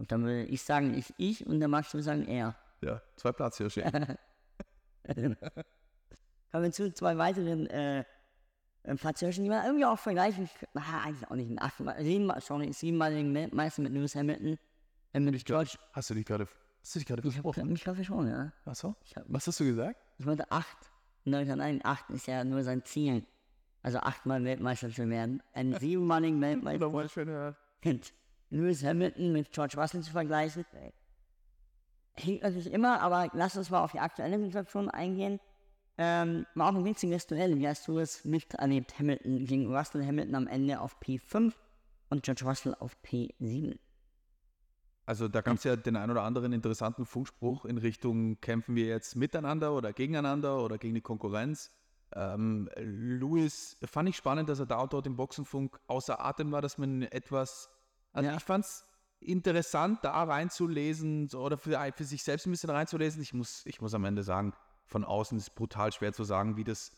[0.03, 2.55] Dann würde ich sagen, ich, ich und der Max würde sagen, er.
[2.81, 3.81] Ja, zwei Platzhirsche.
[5.07, 8.03] Kommen wir zu zwei weiteren äh,
[8.83, 12.41] äh, Platzhirschen, die man irgendwie auch vergleichen k- ah, eigentlich auch nicht ein achtmal, siebenmal,
[12.41, 14.57] sorry, siebenmaligen Weltmeister mit Lewis Hamilton,
[15.13, 15.77] äh, mit George.
[15.93, 16.47] Hast du dich gerade,
[16.81, 18.51] hast du dich gerade Ich, hab, ich glaube schon, ja.
[18.63, 18.95] Was so?
[19.03, 19.99] Ich, hab, Was hast du gesagt?
[20.17, 20.77] ich wollte acht.
[21.25, 23.25] Nein, nein, acht ist ja nur sein Ziel.
[23.81, 25.41] Also achtmal Weltmeister zu werden.
[25.53, 27.55] Einen siebenmaligen Weltmeister Nochmal schön hören.
[28.49, 30.65] Lewis Hamilton mit George Russell zu vergleichen.
[32.17, 35.39] Hinkt natürlich immer, aber lass uns mal auf die aktuelle Situation eingehen.
[35.97, 37.57] Ähm, war auch ein witziges Duell.
[37.57, 38.99] Wie hast du es miterlebt?
[38.99, 41.53] Hamilton gegen Russell, Hamilton am Ende auf P5
[42.09, 43.77] und George Russell auf P7.
[45.05, 48.87] Also da gab es ja den ein oder anderen interessanten Funkspruch in Richtung, kämpfen wir
[48.87, 51.69] jetzt miteinander oder gegeneinander oder gegen die Konkurrenz.
[52.13, 56.61] Ähm, Louis, fand ich spannend, dass er da und dort im Boxenfunk außer Atem war,
[56.61, 57.69] dass man etwas,
[58.15, 58.37] also Ja.
[58.37, 58.85] ich fand es
[59.19, 63.21] interessant, da reinzulesen so, oder für, für sich selbst ein bisschen reinzulesen.
[63.21, 64.53] Ich muss, ich muss am Ende sagen,
[64.85, 66.91] von außen ist es brutal schwer zu sagen, wie das,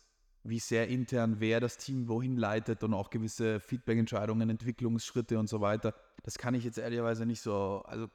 [0.44, 5.62] wie sehr intern wer das Team wohin leitet und auch gewisse Feedback-Entscheidungen, Entwicklungsschritte und so
[5.62, 5.94] weiter.
[6.24, 8.08] Das kann ich jetzt ehrlicherweise nicht so, also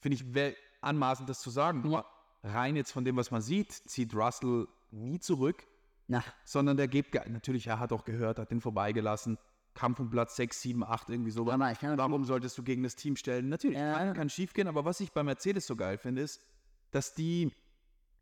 [0.00, 1.84] finde ich anmaßend, das zu sagen.
[1.86, 2.06] Aber
[2.42, 5.64] rein jetzt von dem, was man sieht, zieht Russell nie zurück,
[6.08, 9.38] Na, sondern der gibt, natürlich, er hat auch gehört, hat den vorbeigelassen,
[9.74, 11.50] Kampf um Platz 6, 7, 8, irgendwie so.
[11.50, 13.48] Aber ich kann- Warum solltest du gegen das Team stellen?
[13.48, 13.94] Natürlich, Ja.
[13.94, 16.40] kann, kann schief gehen, aber was ich bei Mercedes so geil finde, ist,
[16.90, 17.52] dass die,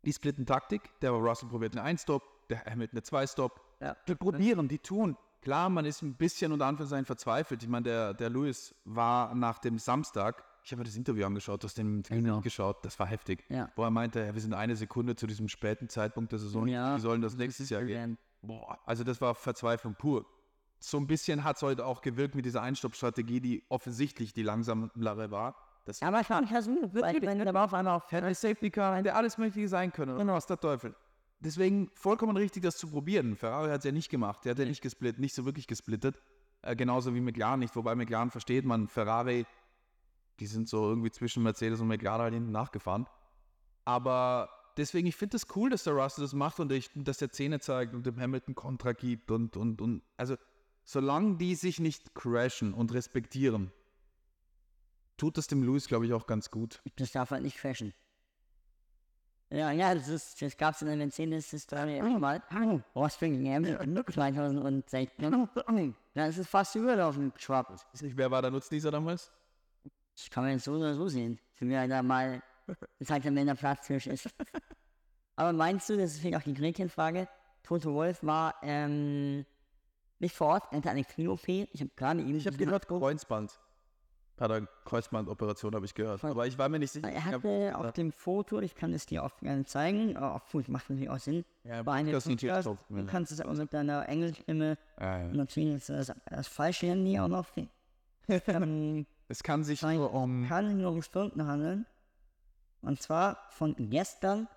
[0.05, 3.95] die splitten Taktik, der Russell probiert einen Ein-Stop, der Hamilton eine Zwei-Stop, ja.
[4.07, 5.17] die probieren, die tun.
[5.41, 7.63] Klar, man ist ein bisschen unter Anführungszeichen verzweifelt.
[7.63, 11.63] Ich meine, der, der Lewis war nach dem Samstag, ich habe mir das Interview angeschaut,
[11.63, 12.39] hast den Genau.
[12.41, 13.43] geschaut, das war heftig.
[13.49, 13.71] Ja.
[13.75, 16.95] Wo er meinte, ja, wir sind eine Sekunde zu diesem späten Zeitpunkt der Saison, Ja.
[16.95, 18.17] wie sollen das nächstes Jahr gehen?
[18.43, 20.25] Boah, also das war Verzweiflung pur.
[20.83, 25.29] So ein bisschen hat es heute auch gewirkt mit dieser Einstoppstrategie, die offensichtlich die langsamere
[25.29, 25.55] war.
[25.85, 28.33] Das Ja, aber ich fand das gut, weil wenn da auf einmal auf hätte ein
[28.33, 30.17] Safety Car, hätte alles Mögliche sein können.
[30.17, 30.95] Genau, was der Teufel.
[31.39, 33.35] Deswegen vollkommen richtig, das zu probieren.
[33.35, 34.43] Ferrari hat es ja nicht gemacht.
[34.43, 36.19] Der hat ja nicht gesplittet, nicht so wirklich gesplittet.
[36.63, 37.75] Äh, genauso wie McLaren nicht.
[37.75, 39.45] Wobei McLaren versteht man, Ferrari,
[40.39, 43.07] die sind so irgendwie zwischen Mercedes und McLaren halt hinten nachgefahren.
[43.85, 47.17] Aber deswegen, ich finde es das cool, dass der Russell das macht und ich, dass
[47.17, 50.03] der Zähne zeigt und dem Hamilton Kontra gibt und, und, und.
[50.17, 50.37] Also,
[50.83, 53.71] solange die sich nicht crashen und respektieren,
[55.17, 56.81] tut das dem Lewis, glaube ich, auch ganz gut.
[56.95, 57.93] Das darf halt nicht crashen.
[59.51, 62.41] Ja, ja, das ist, das gab's in der Mercedes-Historie immer mal.
[62.95, 65.09] Rossbring Hamilton 2016.
[66.13, 67.75] Da ist es fast überlaufen, Schwab.
[67.99, 69.29] Wer war der Nutznießer damals?
[70.15, 71.37] Das kann man jetzt so oder so sehen.
[71.55, 72.41] Sind wir da mal
[72.97, 74.29] gezeigt haben, wenn der Platzhirsch ist.
[75.35, 77.27] Aber meinst du, das ist vielleicht auch die Gretchenfrage,
[77.63, 79.45] Toto Wolf war ähm,
[80.21, 81.47] nicht vor Ort, er hatte eine Knie-OP.
[81.47, 82.35] Ich habe gerade eben...
[82.35, 83.59] Ich habe gehört, Kreuzband.
[84.39, 86.23] Hat er Kreuzbandoperation, habe ich gehört.
[86.23, 87.11] Aber ich war mir nicht sicher.
[87.11, 90.67] Er hatte auf dem Foto, ich kann es dir auch gerne zeigen, aber auch gut,
[90.67, 91.45] macht natürlich auch Sinn.
[91.63, 95.27] Ja, war eine das ist Podcast, top, du kannst es auch mit deiner Englischstimme Ja,
[95.27, 95.75] ja.
[95.75, 97.45] ist das, das falsche Handy auch noch.
[98.27, 100.47] ähm, Es kann sich nur um.
[100.47, 101.85] kann nur um Stunden handeln.
[102.81, 104.47] Und zwar von gestern.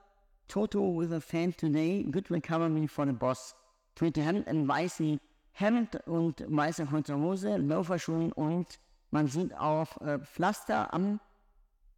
[0.49, 2.05] Toto with a fan today.
[2.05, 3.55] Good recovery for the boss.
[3.97, 5.21] Tweete Hamilton weißen
[5.55, 8.67] Hemd und weiße kurze Hose, Lauferschuhen und
[9.11, 11.21] man sieht auch äh, Pflaster am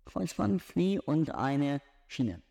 [0.04, 2.42] Kreuzband, Knie und eine Schiene.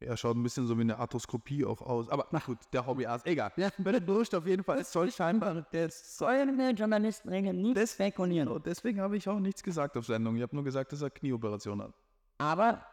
[0.00, 2.08] Er schaut ein bisschen so wie eine Arthroskopie auch aus.
[2.08, 3.52] Aber na gut, der Hobbyarzt, egal.
[3.56, 4.78] Ja, bitte durch auf jeden Fall.
[4.78, 8.48] Es soll scheinbar, der soll Solche Journalisten regeln nicht Das- spekulieren.
[8.48, 10.36] Und deswegen habe ich auch nichts gesagt auf Sendung.
[10.36, 11.92] Ich habe nur gesagt, dass er Knieoperation hat.
[12.38, 12.84] Aber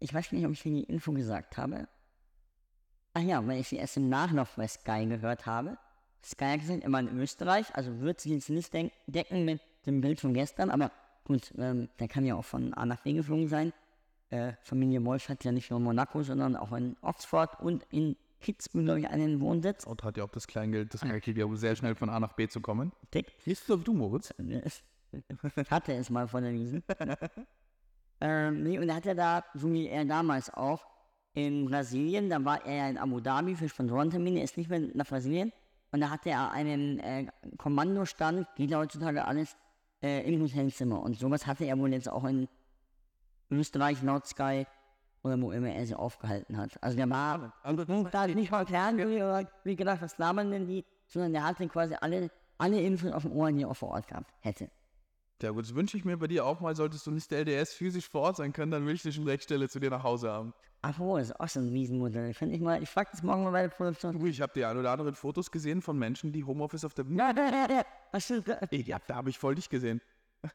[0.00, 1.86] ich weiß nicht, ob ich die Info gesagt habe.
[3.14, 5.76] Ach ja, weil ich sie erst im Nachlauf bei Sky gehört habe.
[6.24, 10.34] Sky sind immer in Österreich, also wird sie jetzt nicht decken mit dem Bild von
[10.34, 10.92] gestern, aber
[11.24, 13.72] gut, ähm, der kann ja auch von A nach B geflogen sein.
[14.30, 18.16] Äh, Familie Wolf hat ja nicht nur in Monaco, sondern auch in Oxford und in
[18.40, 19.84] Kitzbühel, glaube ich, einen Wohnsitz.
[19.84, 22.48] Und hat ja auch das Kleingeld, das Geld, um sehr schnell von A nach B
[22.48, 22.92] zu kommen.
[23.12, 23.32] Dick.
[23.38, 24.34] Siehst du, du Moritz?
[24.38, 24.82] Ich
[25.70, 26.82] hatte es mal von der Wiesen.
[28.20, 30.86] ähm, nee, und er hat ja da, so wie er damals auch,
[31.34, 35.06] in Brasilien, da war er ja in Abu Dhabi für Sponsorentermine, ist nicht mehr nach
[35.06, 35.52] Brasilien.
[35.92, 37.26] Und da hatte er einen äh,
[37.58, 39.56] Kommandostand, geht heutzutage alles,
[40.02, 41.00] äh, im Hotelzimmer.
[41.02, 42.48] Und sowas hatte er wohl jetzt auch in
[43.50, 44.66] Österreich, laut Sky,
[45.22, 46.82] oder wo immer er sich aufgehalten hat.
[46.82, 47.52] Also der war
[48.10, 52.30] da nicht mal klar, wie, gedacht, was labern denn die, sondern der hatte quasi alle,
[52.58, 54.70] alle Infos auf dem Ohr, die er auch vor Ort gehabt hätte.
[55.40, 56.74] Ja gut, das wünsche ich mir bei dir auch mal.
[56.74, 59.24] Solltest du nicht der LDS physisch vor Ort sein können, dann will ich dich in
[59.24, 60.54] Rechtstelle zu dir nach Hause haben.
[60.84, 62.34] Apropos, das ist auch so ein Riesenmodell.
[62.34, 64.18] Find ich mal, ich frag das morgen mal bei der Produktion.
[64.18, 67.04] Du, ich habe die ein oder anderen Fotos gesehen von Menschen, die Homeoffice auf der...
[67.06, 67.82] Ja, ja, ja, ja.
[68.12, 70.00] Hast du, Ey, ja, da habe ich voll dich gesehen.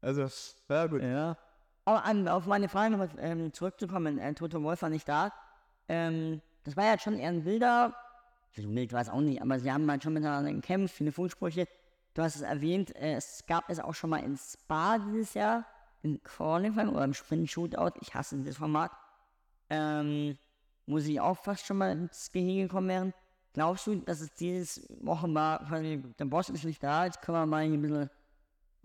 [0.00, 0.28] Also,
[0.68, 1.00] ja gut.
[1.00, 1.38] ja.
[1.86, 5.32] Aber an, auf meine Frage nochmal ähm, zurückzukommen, äh, Toto Wolf war nicht da.
[5.88, 7.94] Ähm, das war ja schon eher ein wilder,
[8.56, 11.66] wild war es auch nicht, aber sie haben halt schon miteinander gekämpft, viele Funksprüche.
[12.14, 15.64] Du hast es erwähnt, äh, es gab es auch schon mal in Spa dieses Jahr,
[16.02, 18.90] im Qualifying oder im Sprint-Shootout, ich hasse dieses Format,
[19.74, 20.38] ähm,
[20.86, 23.14] wo sie auch fast schon mal ins Gehege gekommen wären.
[23.52, 27.38] Glaubst du, dass es dieses Wochen war, quasi, der Boss ist nicht da, jetzt können
[27.38, 28.10] wir mal hier ein bisschen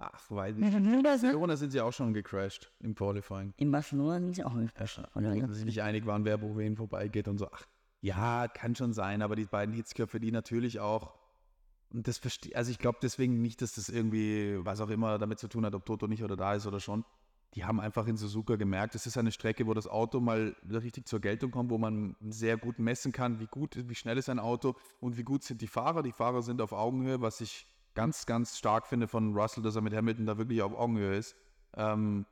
[0.02, 0.73] Ach, weiß nicht.
[0.73, 3.54] in Corona sind sie auch schon gecrashed im Qualifying.
[3.71, 4.73] Barcelona sind sie auch nicht.
[5.13, 7.49] Oder Dass sie nicht einig waren, wer wo wen vorbeigeht und so.
[7.52, 7.65] Ach,
[8.02, 11.13] ja, kann schon sein, aber die beiden Hitzköpfe, die natürlich auch.
[11.91, 15.39] Und das verstehe, also ich glaube deswegen nicht, dass das irgendwie, was auch immer damit
[15.39, 17.04] zu tun hat, ob Toto nicht oder da ist oder schon.
[17.56, 21.08] Die haben einfach in Suzuka gemerkt, es ist eine Strecke, wo das Auto mal richtig
[21.08, 24.40] zur Geltung kommt, wo man sehr gut messen kann, wie gut, wie schnell ist ein
[24.40, 26.04] Auto und wie gut sind die Fahrer.
[26.04, 29.82] Die Fahrer sind auf Augenhöhe, was ich ganz, ganz stark finde von Russell, dass er
[29.82, 31.36] mit Hamilton da wirklich auf Augenhöhe ist.
[31.76, 32.28] Ähm,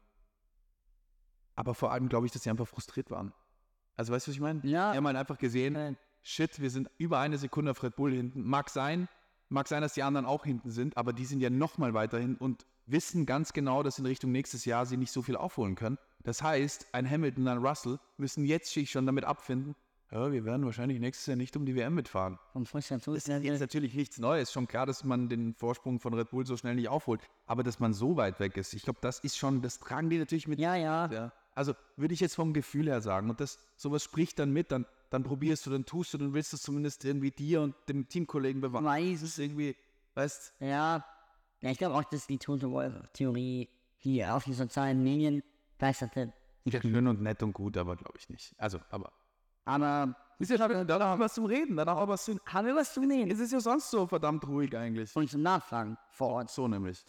[1.56, 3.34] aber vor allem glaube ich, dass sie einfach frustriert waren.
[3.96, 4.62] Also weißt du, was ich meine?
[4.64, 4.92] Ja.
[4.92, 8.14] Die haben halt einfach gesehen, Äh, shit, wir sind über eine Sekunde auf Red Bull
[8.14, 8.44] hinten.
[8.44, 9.10] Mag sein,
[9.50, 12.20] mag sein, dass die anderen auch hinten sind, aber die sind ja noch mal weiter
[12.20, 15.76] hin und wissen ganz genau, dass in Richtung nächstes Jahr sie nicht so viel aufholen
[15.76, 15.98] können.
[16.24, 19.76] Das heißt, ein Hamilton und ein Russell müssen jetzt sich schon damit abfinden,
[20.12, 22.40] ja, wir werden wahrscheinlich nächstes Jahr nicht um die WM mitfahren.
[22.64, 24.54] Frustration Das ist jetzt natürlich nichts Neues.
[24.54, 27.20] Schon klar, dass man den Vorsprung von Red Bull so schnell nicht aufholt.
[27.46, 30.18] Aber dass man so weit weg ist, ich glaube, das ist schon, das tragen die
[30.18, 31.12] natürlich mit Ja, ja.
[31.12, 31.34] ja.
[31.56, 33.30] Also würde ich jetzt vom Gefühl her sagen.
[33.30, 36.54] Und das, sowas spricht dann mit, dann, dann probierst du, dann tust du, dann willst
[36.54, 38.86] du es zumindest irgendwie dir und dem Teamkollegen bewahren.
[38.86, 39.76] Weiß Das ist irgendwie,
[40.14, 41.04] weißt Ja.
[41.62, 45.44] Ja ich glaube auch, dass die Toto Wolf-Theorie hier auf den sozialen Medien
[45.78, 46.34] geisterte.
[46.66, 48.54] ja, schön und nett und gut, aber glaube ich nicht.
[48.58, 49.12] Also, aber.
[49.66, 52.40] Aber Ist ja schon, danach haben wir was zum Reden, danach haben wir was zum.
[52.46, 53.32] haben wir was zu nehmen?
[53.32, 55.16] Es ist ja sonst so verdammt ruhig eigentlich.
[55.16, 56.50] Und zum Nachfragen vor Ort.
[56.50, 57.04] So nämlich.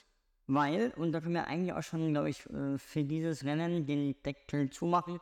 [0.49, 4.15] Weil, und da können wir eigentlich auch schon, glaube ich, äh, für dieses Rennen den
[4.23, 5.21] Deckel zumachen.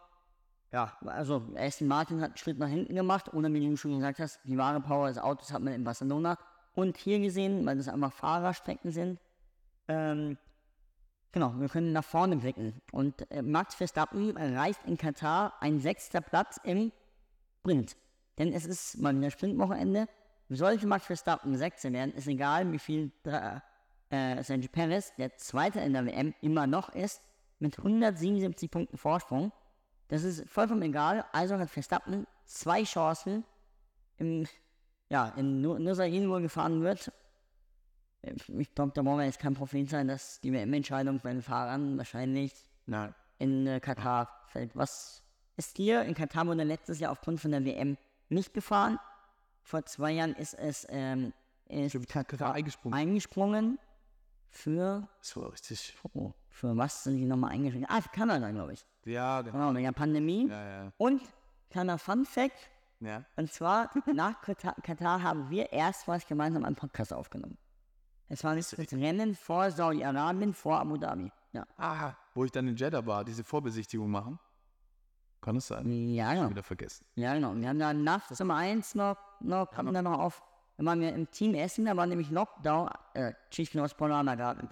[0.72, 4.20] Ja, also Aston Martin hat einen Schritt nach hinten gemacht, oder wie du schon gesagt
[4.20, 6.38] hast, die wahre Power des Autos hat man in Barcelona
[6.76, 9.18] und hier gesehen, weil das einfach Fahrerstrecken sind.
[9.88, 10.36] Ähm,
[11.32, 12.80] genau, wir können nach vorne blicken.
[12.92, 16.92] Und äh, Max Verstappen erreicht in Katar ein sechster Platz im
[17.60, 17.96] Sprint.
[18.38, 20.06] Denn es ist mal wieder Sprintwochenende.
[20.50, 25.94] Sollte Max Verstappen Sechster werden, ist egal, wie viel äh, Sergio Perez, der Zweite in
[25.94, 27.22] der WM, immer noch ist,
[27.58, 29.50] mit 177 Punkten Vorsprung.
[30.08, 31.24] Das ist vollkommen egal.
[31.32, 33.44] Also hat Verstappen zwei Chancen,
[34.18, 34.46] im,
[35.08, 37.12] ja, in Nur- Nürburgring wohl gefahren wird.
[38.58, 41.96] Ich glaube, da wollen wir jetzt kein Prophet sein, dass die WM-Entscheidung bei den Fahrern
[41.96, 42.52] wahrscheinlich
[42.86, 43.14] Nein.
[43.38, 44.74] in äh, Katar fällt.
[44.74, 45.22] Was
[45.56, 46.02] ist hier?
[46.02, 47.96] In Katar wurde letztes Jahr aufgrund von der WM
[48.28, 48.98] nicht gefahren.
[49.62, 51.32] Vor zwei Jahren ist es ähm,
[51.68, 52.98] ist Katar eingesprungen.
[52.98, 53.78] eingesprungen
[54.50, 55.96] für, war richtig.
[56.14, 57.88] oh, für was sind die nochmal eingesprungen?
[57.88, 58.84] Ah, für Kanada, glaube ich.
[59.04, 59.52] Ja, genau.
[59.58, 60.48] Genau, wegen der Pandemie.
[60.48, 60.92] Ja, ja.
[60.96, 61.22] Und
[61.70, 63.24] kleiner Fun Fact, ja.
[63.36, 67.58] und zwar nach Katar, haben wir erstmals gemeinsam einen Podcast aufgenommen.
[68.28, 71.30] Es war das Rennen vor Saudi-Arabien, vor Abu Dhabi.
[71.52, 72.16] Ja, Aha.
[72.34, 74.38] Wo ich dann in Jeddah war, diese Vorbesichtigung machen.
[75.40, 75.88] Kann es sein?
[76.12, 76.50] ja genau.
[76.50, 77.06] Wieder vergessen.
[77.14, 77.54] Ja, genau.
[77.54, 80.42] Wir haben dann nachts um eins noch, noch, haben dann noch auf
[80.76, 84.68] Da waren wir im Team Essen, da war nämlich Lockdown, äh, Geschichten aus Paulanergarten.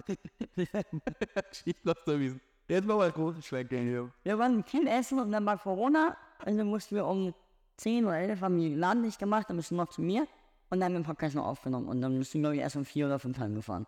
[1.52, 2.40] Skiflusterwiesen.
[2.66, 4.10] Jetzt machen wir einen großen Schwenk hier.
[4.22, 7.32] Wir waren im Team Essen und dann war Corona, also mussten wir um
[7.76, 10.22] 10 oder 11 haben die den Laden nicht gemacht, dann müssen wir noch zu mir
[10.70, 12.76] und dann haben wir den Podcast noch aufgenommen und dann müssen wir, glaube ich, erst
[12.76, 13.86] um 4 oder 5 heimgefahren.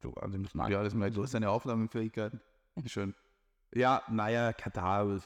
[0.00, 2.40] Du, also müssen wir alles mal, du hast deine Aufnahmefähigkeiten.
[2.86, 3.14] Schön.
[3.72, 5.20] Ja, naja, Katar,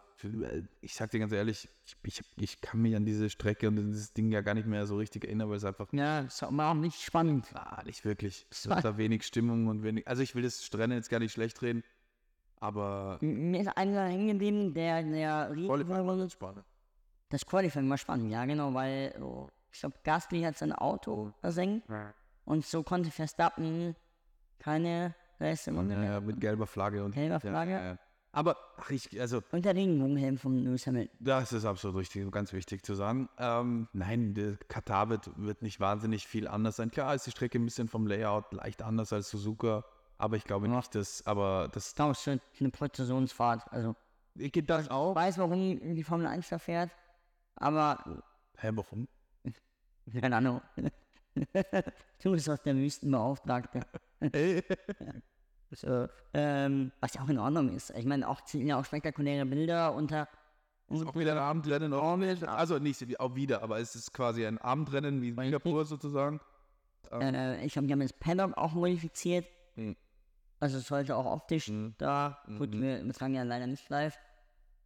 [0.83, 1.69] ich sag dir ganz ehrlich,
[2.03, 4.97] ich, ich, kann mich an diese Strecke und dieses Ding ja gar nicht mehr so
[4.97, 7.49] richtig erinnern, weil es einfach Ja, das war auch nicht spannend.
[7.55, 8.47] Ah, nicht wirklich.
[8.51, 10.07] Es ist da wenig Stimmung und wenig.
[10.07, 11.85] Also ich will das Rennen jetzt gar nicht schlecht reden,
[12.61, 16.65] aber Mir ist einer hängen geblieben, der, der Riesen- spannend.
[17.29, 21.89] Das Qualifying war spannend, ja genau, weil oh, ich glaube, Gasly hat sein Auto versenkt
[22.45, 23.97] und so konnte Verstappen
[24.59, 27.73] keine Reste Ja, ja, mit gelber Flagge und Gelber Flagge.
[27.73, 27.99] Ja, ja.
[28.33, 31.17] Aber ach, ich, also und der Regenbogenhelm von Lewis Hamilton.
[31.21, 33.29] das ist absolut richtig, ganz wichtig zu sagen.
[33.39, 36.91] Ähm, nein, der Katar wird, wird nicht wahnsinnig viel anders sein.
[36.91, 39.85] Klar ist die Strecke ein bisschen vom Layout leicht anders als Suzuka,
[40.19, 43.71] aber ich glaube nicht, dass, aber das Das ist eine Präzisionsfahrt.
[43.71, 43.95] Also,
[44.35, 45.15] geht das ich auch.
[45.15, 46.91] weiß, warum die Formel 1 da fährt,
[47.57, 48.23] aber
[48.59, 49.09] Hä, warum?
[50.21, 50.61] keine Ahnung.
[52.23, 53.81] du bist aus der Wüstenbeauftragte.
[55.77, 57.91] So, ähm, was ja auch in Ordnung ist.
[57.91, 60.29] Ich meine, auch sind ja auch spektakuläre Bilder unter.
[60.89, 61.93] Ist auch wieder ein Abendrennen.
[61.93, 66.41] Auch, also nicht auch wieder, aber es ist quasi ein Abendrennen wie Singapur sozusagen.
[67.11, 69.47] Äh, ich habe ja das Paddock auch modifiziert.
[69.77, 69.97] Mhm.
[70.61, 71.95] Also es sollte auch optisch Mhm.
[71.99, 72.39] da.
[72.59, 74.17] Gut, wir übertragen ja leider nicht live.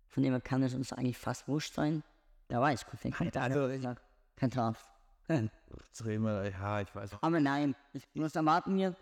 [0.07, 2.03] Von dem her kann es uns eigentlich fast wurscht sein.
[2.49, 3.37] Da weiß perfekt.
[3.37, 3.87] Also ich,
[4.37, 4.89] Kein Traf.
[5.29, 7.23] wir, ja, ich weiß auch.
[7.23, 8.97] Aber nein, ich muss erwarten wir.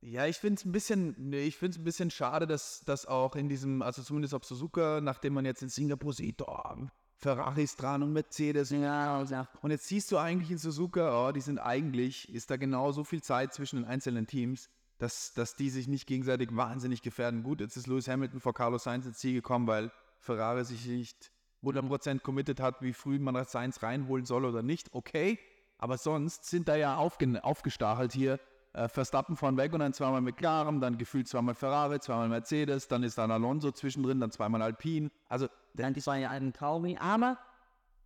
[0.00, 3.48] Ja, ich finde es ein bisschen, ich finde ein bisschen schade, dass das auch in
[3.48, 8.12] diesem, also zumindest auf Suzuka, nachdem man jetzt in Singapur sieht, oh, Ferraris dran und
[8.12, 8.70] Mercedes.
[8.70, 12.56] Ja, also, Und jetzt siehst du eigentlich in Suzuka, oh, die sind eigentlich, ist da
[12.56, 17.02] genau so viel Zeit zwischen den einzelnen Teams, dass, dass die sich nicht gegenseitig wahnsinnig
[17.02, 17.42] gefährden.
[17.42, 21.32] Gut, jetzt ist Lewis Hamilton vor Carlos Sainz ins Ziel gekommen, weil Ferrari sich nicht
[21.62, 24.94] 100% committed hat, wie früh man das Sainz reinholen soll oder nicht.
[24.94, 25.38] Okay,
[25.78, 28.40] aber sonst sind da ja aufge aufgestachelt hier.
[28.74, 33.02] Äh, Verstappen vorn weg und dann zweimal McLaren, dann gefühlt zweimal Ferrari, zweimal Mercedes, dann
[33.02, 35.10] ist dann Alonso zwischendrin, dann zweimal Alpine.
[35.28, 36.96] Also dann die zwei alten Tauri.
[36.98, 37.38] Aber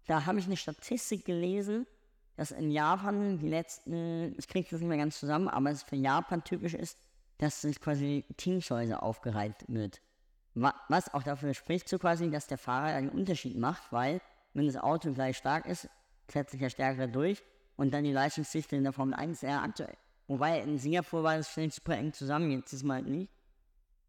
[0.06, 1.86] da habe ich eine Statistik gelesen,
[2.36, 5.96] dass in Japan die letzten, ich kriege das nicht mehr ganz zusammen, aber es für
[5.96, 6.98] Japan typisch ist,
[7.38, 10.00] dass sich quasi Teamshäuser aufgereiht wird.
[10.54, 14.20] Wa- Was auch dafür spricht, so quasi, dass der Fahrer einen Unterschied macht, weil
[14.54, 15.88] wenn das Auto gleich stark ist,
[16.30, 17.42] setzt sich der Stärkere durch
[17.76, 19.96] und dann die Leistungsdichte in der Formel 1 sehr aktuell.
[20.28, 23.30] Wobei in Singapur war das vielleicht super eng zusammen, jetzt ist mal nicht.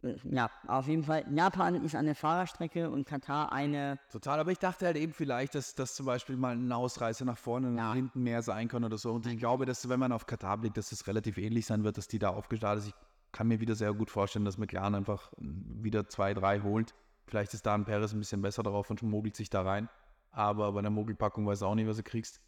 [0.03, 1.25] Äh, Ja, auf jeden Fall.
[1.33, 5.75] Japan ist eine Fahrerstrecke und Katar eine Total, aber ich dachte halt eben vielleicht, dass
[5.75, 8.97] das zum Beispiel mal ein Ausreißer nach vorne und nach hinten mehr sein kann oder
[8.97, 9.11] so.
[9.13, 11.97] Und ich glaube, dass wenn man auf Katar blickt, dass das relativ ähnlich sein wird,
[11.97, 12.93] dass die da aufgestartet ist.
[13.33, 16.93] Ich kann mir wieder sehr gut vorstellen, dass McLaren einfach wieder zwei, drei holt.
[17.25, 19.89] Vielleicht ist da ein Perez ein bisschen besser drauf und mogelt sich da rein.
[20.29, 22.39] Aber bei der Mogelpackung weißt du auch nicht, was du kriegst.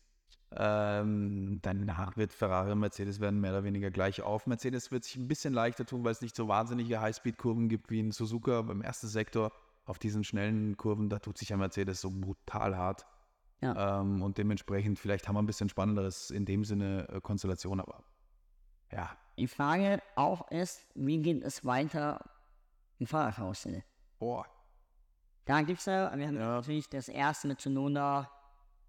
[0.51, 4.45] Ähm, danach wird Ferrari und Mercedes werden mehr oder weniger gleich auf.
[4.45, 7.99] Mercedes wird sich ein bisschen leichter tun, weil es nicht so wahnsinnige Highspeed-Kurven gibt wie
[7.99, 9.51] in Suzuka beim ersten Sektor.
[9.85, 13.07] Auf diesen schnellen Kurven, da tut sich ja Mercedes so brutal hart.
[13.59, 14.01] Ja.
[14.01, 18.03] Ähm, und dementsprechend, vielleicht haben wir ein bisschen spannenderes in dem Sinne äh, Konstellation, aber
[18.91, 22.19] ja, Die Frage auch ist, wie geht es weiter
[22.99, 23.83] im Fahrerkarussell?
[24.19, 24.45] boah,
[25.45, 26.55] Da gibt es ja, wir haben Ja.
[26.55, 28.31] natürlich das erste mit Tsunoda,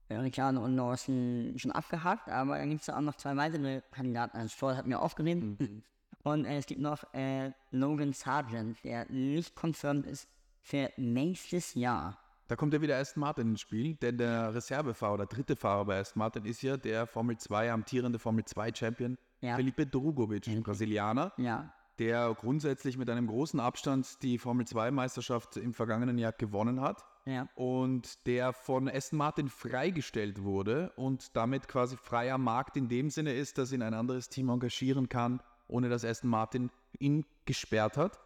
[0.08, 4.36] Ricciardo und Lawson schon abgehakt, aber dann gibt es ja auch noch zwei weitere Kandidaten.
[4.36, 5.56] Also Stroll hat mir aufgenommen.
[5.58, 5.82] Mhm.
[6.22, 10.28] Und äh, es gibt noch äh, Logan Sargent, der nicht confirmed ist
[10.62, 12.18] für nächstes Jahr.
[12.48, 15.98] Da kommt ja wieder Aston Martin ins Spiel, denn der Reservefahrer oder dritte Fahrer bei
[15.98, 19.56] Aston Martin ist ja der Formel 2, amtierende Formel 2 Champion, Ja.
[19.56, 25.56] Felipe Drugovic, ein Brasilianer, Ja, der grundsätzlich mit einem großen Abstand die Formel 2 Meisterschaft
[25.56, 27.48] im vergangenen Jahr gewonnen hat ja.
[27.54, 33.32] und der von Aston Martin freigestellt wurde und damit quasi freier Markt in dem Sinne
[33.32, 38.20] ist, dass ihn ein anderes Team engagieren kann, ohne dass Aston Martin ihn gesperrt hat.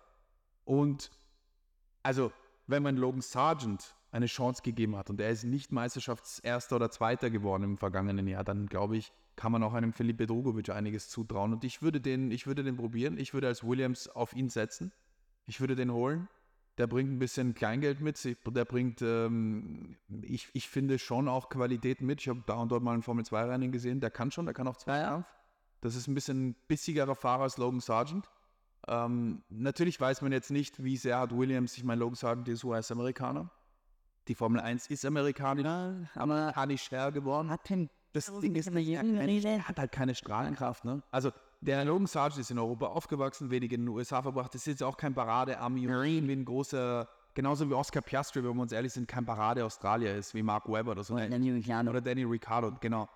[0.65, 1.11] Und
[2.03, 2.33] also,
[2.67, 7.31] wenn man Logan Sargent eine Chance gegeben hat und er ist nicht Meisterschaftserster oder Zweiter
[7.31, 11.55] geworden im vergangenen Jahr, dann glaube ich, kann man auch einem Felipe Drogovic einiges zutrauen.
[11.55, 13.17] Und ich würde den, ich würde den probieren.
[13.17, 14.93] Ich würde als Williams auf ihn setzen.
[15.47, 16.29] Ich würde den holen.
[16.77, 18.19] Der bringt ein bisschen Kleingeld mit.
[18.19, 18.37] sich.
[18.47, 22.21] Der bringt, ähm, ich, ich finde schon auch Qualität mit.
[22.21, 24.01] Ich habe da und dort mal ein Formel-2-Rennen gesehen.
[24.01, 25.27] Der kann schon, der kann auch Zweikampf.
[25.81, 28.31] Das ist ein bisschen bissigerer Fahrer als Logan Sargent.
[28.89, 32.63] Ähm, natürlich weiß man jetzt nicht, wie sehr hat Williams, ich meine, Logan Sargent ist
[32.63, 33.51] US-Amerikaner.
[34.29, 37.49] Die Formel 1 ist Amerikaner, amerikanisch her geworden.
[37.49, 41.03] hat denn das Ding ist, er Regel- hat halt keine Strahlenkraft, ne?
[41.11, 44.55] Also, der Logan Sargent ist in Europa aufgewachsen, wenig in den USA verbracht.
[44.55, 48.63] Das ist jetzt auch kein Parade-Army irgendwie ein großer, genauso wie Oscar Piastri, wenn wir
[48.63, 51.15] uns ehrlich sind, kein Parade-Australier ist, wie Mark Webber oder so.
[51.15, 51.91] Oder Daniel Ricciardo.
[51.91, 53.09] Oder Danny Ricciardo, genau.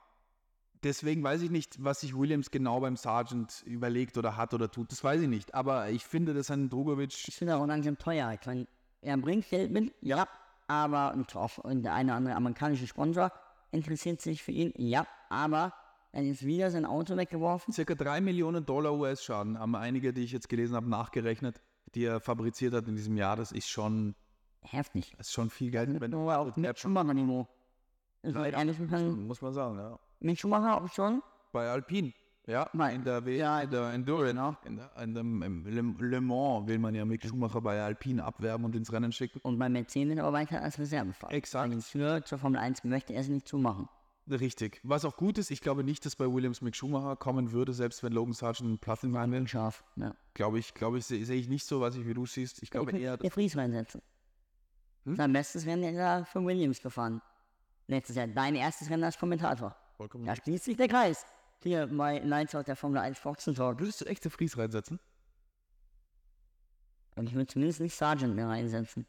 [0.82, 4.92] Deswegen weiß ich nicht, was sich Williams genau beim Sargent überlegt oder hat oder tut.
[4.92, 5.54] Das weiß ich nicht.
[5.54, 8.36] Aber ich finde, dass ein Drogovic Ich finde auch langsam teuer.
[8.38, 8.66] Ich meine,
[9.00, 10.28] er bringt Geld mit, ja,
[10.66, 13.32] aber und auch und der eine oder andere amerikanische Sponsor
[13.74, 15.72] interessiert sich für ihn, ja, aber
[16.12, 17.72] er jetzt wieder sein Auto weggeworfen.
[17.72, 21.60] circa 3 Millionen Dollar US-Schaden haben einige, die ich jetzt gelesen habe, nachgerechnet,
[21.94, 23.36] die er fabriziert hat in diesem Jahr.
[23.36, 24.14] Das ist schon,
[24.62, 25.12] Heftig.
[25.18, 26.00] das ist schon viel Geld.
[26.00, 27.48] Wenn, Nur auf mit Schumacher-Niveau.
[28.22, 29.98] Also gesagt, muss man sagen, ja.
[30.20, 31.20] mit Schumacher auch schon.
[31.52, 32.12] Bei Alpine.
[32.46, 32.96] Ja, Nein.
[32.96, 36.66] in der, w Ja, in der Endurance, in, der, in dem im Le, Le Mans
[36.68, 39.40] will man ja Mick Schumacher bei Alpine abwerben und ins Rennen schicken.
[39.42, 41.32] Und bei Mercedes aber weiter als Reservefahrer.
[41.32, 41.74] Exakt.
[41.84, 43.88] Für zur Formel 1 möchte er es nicht zumachen.
[44.28, 44.80] Richtig.
[44.82, 48.02] Was auch gut ist, ich glaube nicht, dass bei Williams Mick Schumacher kommen würde, selbst
[48.02, 49.48] wenn Logan Sargent Platz in will.
[49.48, 49.84] Scharf.
[49.96, 50.14] Ja.
[50.32, 52.62] Glaube ich, glaube ich, sehe sehe ich nicht so, was ich wie du siehst.
[52.62, 54.00] Ich glaube eher, Der Fries reinsetzen.
[55.04, 55.16] Hm?
[55.16, 57.20] Sein Bestes werden ja da für Williams gefahren.
[57.86, 59.76] Letztes Jahr dein erstes Rennen als Kommentator.
[59.96, 61.26] vollkommen Da schließt sich der Kreis.
[61.64, 63.78] Hier bei Nights Out der Formel 1 Foxen Talk.
[63.80, 65.00] Würdest du echt den Fries reinsetzen?
[67.16, 69.06] Und ich würde zumindest nicht Sergeant mehr reinsetzen.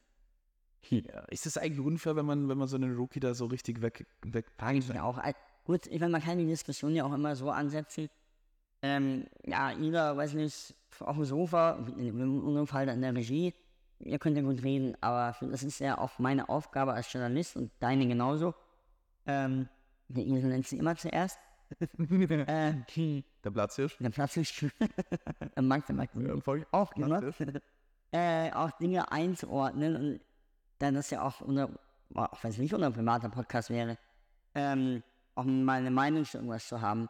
[0.89, 1.19] Ja.
[1.25, 4.07] Ist das eigentlich unfair, wenn man, wenn man so einen Rookie da so richtig weg,
[4.21, 5.21] weg Frage ich mich auch.
[5.65, 8.07] Gut, ich meine, man kann die Diskussion ja auch immer so ansetzen.
[8.81, 13.53] Ähm, ja, jeder, weiß nicht, auf dem Sofa, in unserem Fall in der Regie,
[13.99, 17.69] ihr könnt ja gut reden, aber das ist ja auch meine Aufgabe als Journalist und
[17.81, 18.53] deine genauso.
[19.25, 19.67] Ähm,
[20.07, 21.37] Esel nennt sie immer zuerst.
[21.79, 23.97] Äh, hm, Der Platzhirsch?
[23.99, 24.65] der Platz ist
[25.55, 26.13] Der Max, der Max.
[26.43, 26.65] voll.
[26.71, 27.23] auch gemacht,
[28.11, 30.19] äh, auch Dinge einzuordnen und
[30.79, 31.69] dann das ja auch unser,
[32.13, 33.97] auch wenn es nicht unser privater Podcast wäre,
[34.53, 35.03] ähm,
[35.35, 37.09] auch mal eine Meinung zu irgendwas zu haben.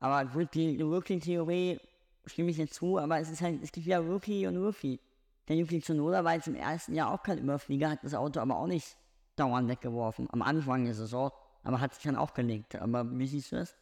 [0.00, 1.80] Aber gut, die, die Rookie-Theorie
[2.26, 5.00] stimme ich nicht zu, aber es ist halt, es gibt ja Rookie und Rookie.
[5.48, 8.56] Der Yuki Tsunoda war jetzt im ersten Jahr auch kein Überflieger, hat das Auto aber
[8.56, 8.96] auch nicht
[9.36, 10.28] dauernd weggeworfen.
[10.32, 11.30] Am Anfang der Saison,
[11.62, 12.74] aber hat sich dann auch gelegt.
[12.76, 13.76] Aber wie siehst du das?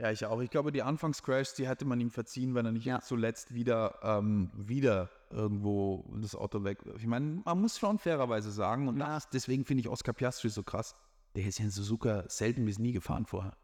[0.00, 0.40] Ja, ich auch.
[0.40, 3.00] Ich glaube, die Anfangscrashs, die hätte man ihm verziehen, wenn er nicht Ja.
[3.00, 6.78] zuletzt wieder, ähm, wieder irgendwo das Auto weg.
[6.96, 10.62] Ich meine, man muss schon fairerweise sagen, und das, deswegen finde ich Oscar Piastri so
[10.62, 10.94] krass.
[11.36, 13.56] Der ist ja in Suzuka selten bis nie gefahren vorher.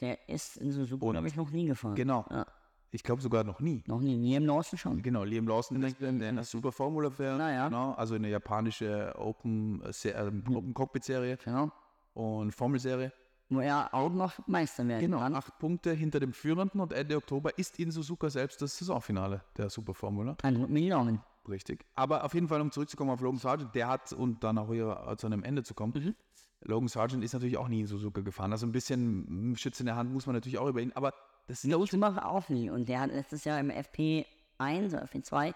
[0.00, 1.94] Der ist in Suzuka, glaube ich, noch nie gefahren.
[1.94, 2.26] Genau.
[2.30, 2.46] Ja,
[2.90, 3.84] Ich glaube sogar noch nie.
[3.86, 4.16] noch nie.
[4.16, 5.00] Nie im Lawson schon.
[5.00, 7.68] Genau, Liam Lawson ist in der Super Formula fährt, Na ja.
[7.68, 11.70] genau, also eine japanische Open, äh, ähm, Open Cockpit Serie Genau.
[12.14, 13.12] und Formel-Serie.
[13.52, 15.34] Wo er auch noch Meister werden Genau, kann.
[15.34, 19.68] acht Punkte hinter dem Führenden und Ende Oktober ist in Suzuka selbst das Saisonfinale der
[19.70, 20.36] Super Formula.
[20.40, 21.20] Dann drücken wir die Daumen.
[21.48, 21.84] Richtig.
[21.96, 25.14] Aber auf jeden Fall, um zurückzukommen auf Logan Sargent, der hat, und dann auch hier
[25.18, 26.14] zu einem Ende zu kommen, Mhm.
[26.62, 28.52] Logan Sargent ist natürlich auch nie in Suzuka gefahren.
[28.52, 31.12] Also ein bisschen Schütze in der Hand muss man natürlich auch über ihn, aber
[31.48, 32.70] das ist Los mache auch nie.
[32.70, 35.54] Und der hat letztes Jahr im FP1 oder FP2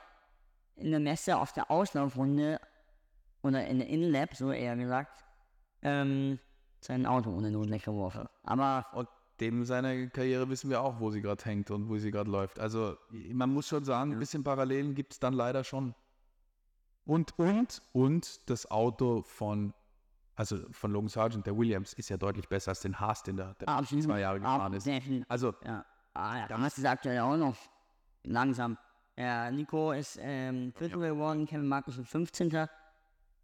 [0.76, 2.58] in der Messe auf der Auslaufrunde
[3.42, 5.22] oder in der Inlab, so eher gesagt,
[5.82, 6.38] ähm,
[6.84, 8.28] sein Auto ohne Not weggeworfen.
[8.42, 9.08] Aber Und
[9.40, 12.58] dem seine Karriere wissen wir auch, wo sie gerade hängt und wo sie gerade läuft.
[12.58, 15.94] Also man muss schon sagen, ein bisschen Parallelen gibt es dann leider schon.
[17.06, 19.74] Und, und, und das Auto von,
[20.36, 23.54] also von Logan Sargent, der Williams, ist ja deutlich besser als den Haas, den der,
[23.54, 24.04] der absolut.
[24.04, 24.86] zwei Jahre gefahren ist.
[24.86, 25.26] definitiv.
[25.28, 25.84] Also Ja.
[26.14, 26.46] Ah, ja.
[26.46, 27.56] Da hast du aktuell auch noch
[28.22, 28.78] langsam.
[29.16, 32.68] Ja, Nico ist ähm, Viertel geworden, Kevin Magnussen 15.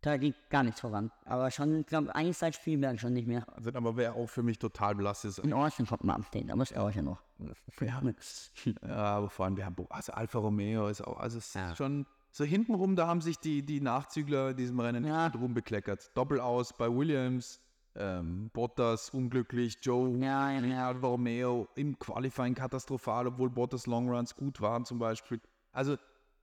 [0.02, 1.10] Da geht gar nichts voran.
[1.26, 3.44] Aber schon, ich glaube, eigentlich seit Spielberg schon nicht mehr.
[3.60, 5.38] sind aber wer auch für mich total belastet ist.
[5.40, 7.20] In Austin kommt mal Update, da muss er euch ja noch.
[8.86, 11.76] Ja, aber vor allem, wir haben, also Alfa Romeo ist auch, also es ist Ja.
[11.76, 15.28] schon so hintenrum, da haben sich die, die Nachzügler in diesem Rennen Ja.
[15.28, 16.10] drum bekleckert.
[16.14, 17.60] Doppel aus bei Williams,
[17.96, 20.88] ähm, Bottas unglücklich, Joe, ja, ja.
[20.88, 25.40] Alfa Romeo im Qualifying katastrophal, obwohl Bottas Longruns gut waren zum Beispiel.
[25.72, 25.96] Also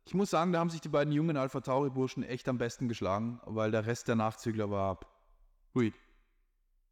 [0.08, 2.88] ich muss sagen, da haben sich die beiden jungen Alpha Tauri Burschen echt am besten
[2.88, 5.00] geschlagen, weil der Rest der Nachzügler war
[5.76, 5.94] hui.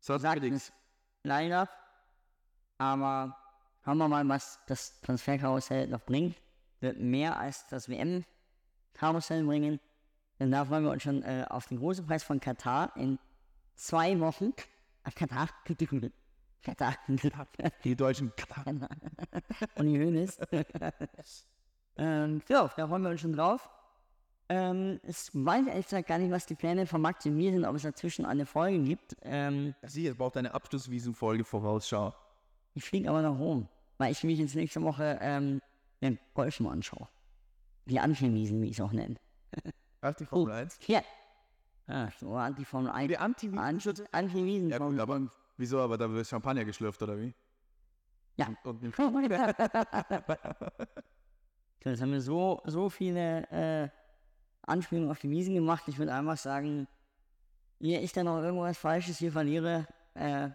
[0.01, 0.73] So, sagt es
[1.23, 1.69] leider.
[2.77, 3.37] Aber
[3.85, 6.35] schauen wir mal, was das Transferkarussell noch bringt.
[6.81, 9.79] Wird mehr als das WM-Karussell bringen.
[10.37, 13.17] Denn da freuen wir uns schon äh, auf den großen Preis von Katar in
[13.75, 14.51] zwei Wochen.
[15.05, 15.47] Katar.
[16.65, 17.47] Katar.
[17.85, 18.33] die Deutschen.
[19.75, 20.37] Und die Hönes.
[21.97, 23.69] ähm, ja, da freuen wir uns schon drauf.
[24.47, 27.65] Ähm, es weiß ehrlich gesagt gar nicht, was die Pläne von Max und mir sind,
[27.65, 29.15] ob es dazwischen eine Folge gibt.
[29.23, 32.13] Ähm, Sie, es braucht eine Abschlusswiesenfolge Vorausschau.
[32.75, 33.67] Ich fliege aber nach Rom,
[33.97, 35.61] weil ich mich jetzt nächste Woche ähm,
[36.01, 37.07] den Golf mal anschaue.
[37.85, 39.15] Die Antiwiesen, wie ich es auch nenne.
[40.01, 40.77] Ach, die Formel 1?
[40.81, 41.03] Hier.
[41.87, 43.07] Ah, so Anti-Formel 1.
[43.07, 43.59] Die Anti-Wiesen?
[43.59, 44.69] Anti- Anti-Wiesen.
[44.69, 45.21] Ja gut, aber
[45.57, 47.33] Wieso, aber da wird Champagner geschlürft, oder wie?
[48.35, 48.49] Ja.
[48.63, 48.83] Und
[51.83, 53.89] Jetzt haben wir so, so viele äh,
[54.63, 55.83] Anspielungen auf die Wiesen gemacht.
[55.87, 56.87] Ich würde einfach sagen,
[57.79, 60.49] ehe ich dann noch irgendwas Falsches hier verliere, äh,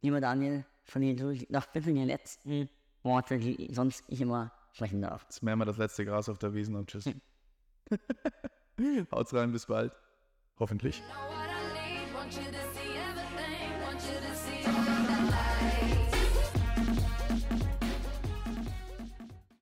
[0.00, 2.68] lieber Daniel, verliere du doch bitte die letzten
[3.02, 5.24] Worte, die sonst ich immer sprechen darf.
[5.24, 7.10] Jetzt mähen wir das letzte Gras auf der Wiesen und tschüss.
[9.12, 9.92] Haut's rein, bis bald.
[10.58, 11.02] Hoffentlich.